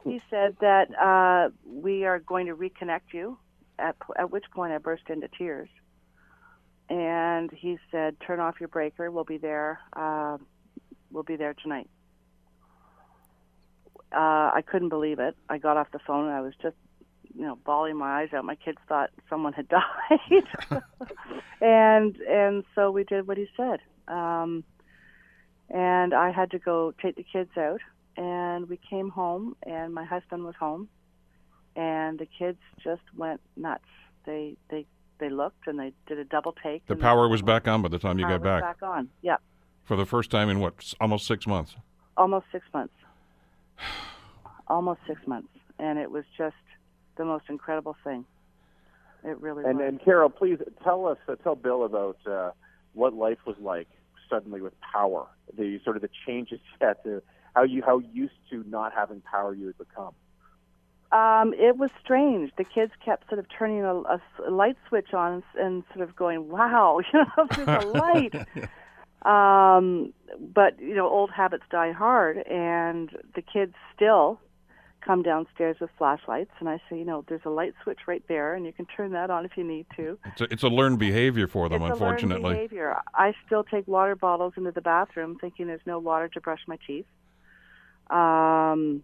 [0.05, 3.39] he said that uh, we are going to reconnect you.
[3.79, 5.69] At at which point I burst into tears.
[6.91, 9.11] And he said, "Turn off your breaker.
[9.11, 9.79] We'll be there.
[9.95, 10.39] Uh,
[11.11, 11.89] we'll be there tonight."
[14.13, 15.37] Uh, I couldn't believe it.
[15.49, 16.77] I got off the phone and I was just,
[17.35, 18.45] you know, bawling my eyes out.
[18.45, 20.45] My kids thought someone had died,
[21.61, 23.81] and and so we did what he said.
[24.09, 24.65] Um,
[25.71, 27.81] and I had to go take the kids out,
[28.17, 30.89] and we came home, and my husband was home,
[31.77, 33.85] and the kids just went nuts.
[34.25, 34.87] They they
[35.19, 36.87] they looked and they did a double take.
[36.87, 38.81] The power was back on by the time you power got was back.
[38.81, 39.09] back on.
[39.23, 39.43] Yep,
[39.85, 41.77] For the first time in what, almost six months?
[42.17, 42.95] almost six months.
[44.69, 45.49] almost six months,
[45.79, 46.57] and it was just
[47.17, 48.25] the most incredible thing.
[49.25, 49.89] It really And was.
[49.89, 52.51] and Carol, please tell us, uh, tell Bill about uh,
[52.95, 53.89] what life was like
[54.31, 55.27] suddenly with power.
[55.57, 57.23] The sort of the changes you had to
[57.55, 60.15] how you how used to not having power you had become.
[61.11, 62.53] Um, it was strange.
[62.57, 66.15] The kids kept sort of turning a, a light switch on and, and sort of
[66.15, 68.35] going, "Wow, you know, there's a light."
[69.23, 74.41] um, but you know, old habits die hard, and the kids still
[75.05, 78.55] come downstairs with flashlights, and I say, you know, there's a light switch right there,
[78.55, 80.19] and you can turn that on if you need to.
[80.27, 82.43] It's a, it's a learned behavior for them, it's unfortunately.
[82.43, 82.97] A learned behavior.
[83.15, 86.79] I still take water bottles into the bathroom, thinking there's no water to brush my
[86.87, 87.07] teeth.
[88.11, 89.03] Um,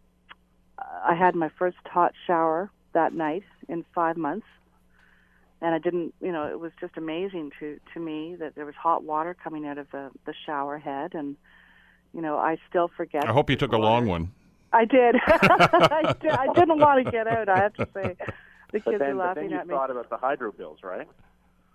[0.78, 4.46] I had my first hot shower that night in five months,
[5.64, 6.14] and I didn't.
[6.20, 9.66] You know, it was just amazing to to me that there was hot water coming
[9.66, 11.36] out of the the shower head, and
[12.12, 13.26] you know, I still forget.
[13.26, 14.32] I hope you took a long one.
[14.72, 15.16] I did.
[15.26, 16.30] I, did.
[16.32, 17.48] I didn't want to get out.
[17.48, 18.16] I have to say,
[18.72, 19.74] the But kids then, were but then laughing you at me.
[19.74, 21.08] thought about the hydro bills, right?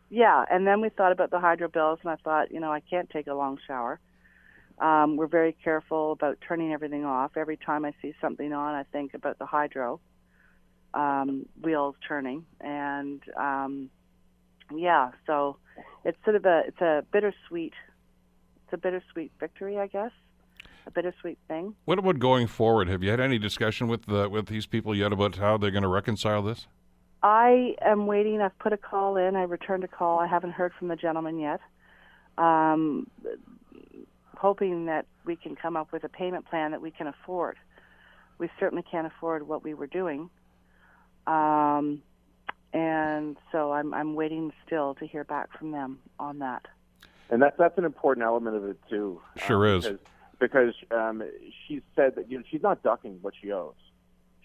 [0.10, 2.82] Yeah, and then we thought about the hydro bills, and I thought, you know, I
[2.82, 4.00] can't take a long shower.
[4.80, 7.32] Um, we're very careful about turning everything off.
[7.38, 10.00] Every time I see something on, I think about the hydro
[10.94, 13.90] um, wheels turning, and um,
[14.76, 15.58] yeah, so
[16.06, 17.74] it's sort of a it's a bittersweet
[18.70, 20.12] it's a bittersweet victory, I guess,
[20.86, 21.74] a bittersweet thing.
[21.86, 22.88] What about going forward?
[22.88, 25.82] Have you had any discussion with the, with these people yet about how they're going
[25.82, 26.68] to reconcile this?
[27.24, 28.42] I am waiting.
[28.42, 29.36] I've put a call in.
[29.36, 30.20] I returned a call.
[30.20, 31.62] I haven't heard from the gentleman yet.
[32.38, 33.08] Um,
[34.38, 37.58] hoping that we can come up with a payment plan that we can afford.
[38.38, 40.30] We certainly can't afford what we were doing.
[41.28, 42.02] Um,
[42.74, 46.66] and so I'm, I'm waiting still to hear back from them on that.
[47.32, 49.22] And that's that's an important element of it too.
[49.46, 49.86] Sure um, is.
[49.86, 50.00] Because,
[50.40, 51.24] because um,
[51.68, 53.76] she said that you know she's not ducking what she owes.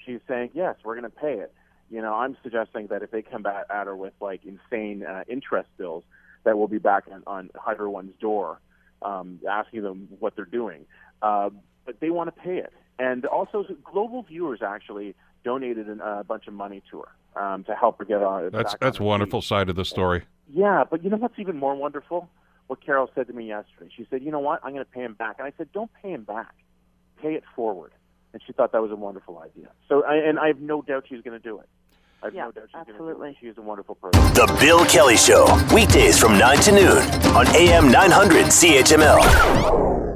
[0.05, 1.55] She's saying yes, we're going to pay it.
[1.91, 5.25] You know, I'm suggesting that if they come back at her with like insane uh,
[5.29, 6.05] interest bills,
[6.45, 8.61] that will be back on, on Hydro One's door,
[9.03, 10.87] um, asking them what they're doing.
[11.23, 11.51] Uh,
[11.85, 12.73] but they want to pay it.
[12.99, 15.15] And also, Global Viewers actually
[15.45, 17.03] donated an, a bunch of money to
[17.35, 18.51] her um, to help her get on.
[18.51, 19.49] That's that's on wonderful feet.
[19.49, 20.23] side of the story.
[20.53, 22.29] Yeah, but you know what's even more wonderful?
[22.67, 23.91] What Carol said to me yesterday.
[23.97, 24.61] She said, "You know what?
[24.65, 26.55] I'm going to pay him back." And I said, "Don't pay him back.
[27.21, 27.93] Pay it forward."
[28.33, 29.69] And she thought that was a wonderful idea.
[29.89, 31.69] So, I, and I have no doubt she's going to do it.
[32.23, 33.31] I have Yeah, no doubt she's going to do absolutely.
[33.31, 33.37] it.
[33.41, 34.21] She's a wonderful person.
[34.35, 36.99] The Bill Kelly Show, weekdays from 9 to noon
[37.37, 40.14] on AM 900 CHML.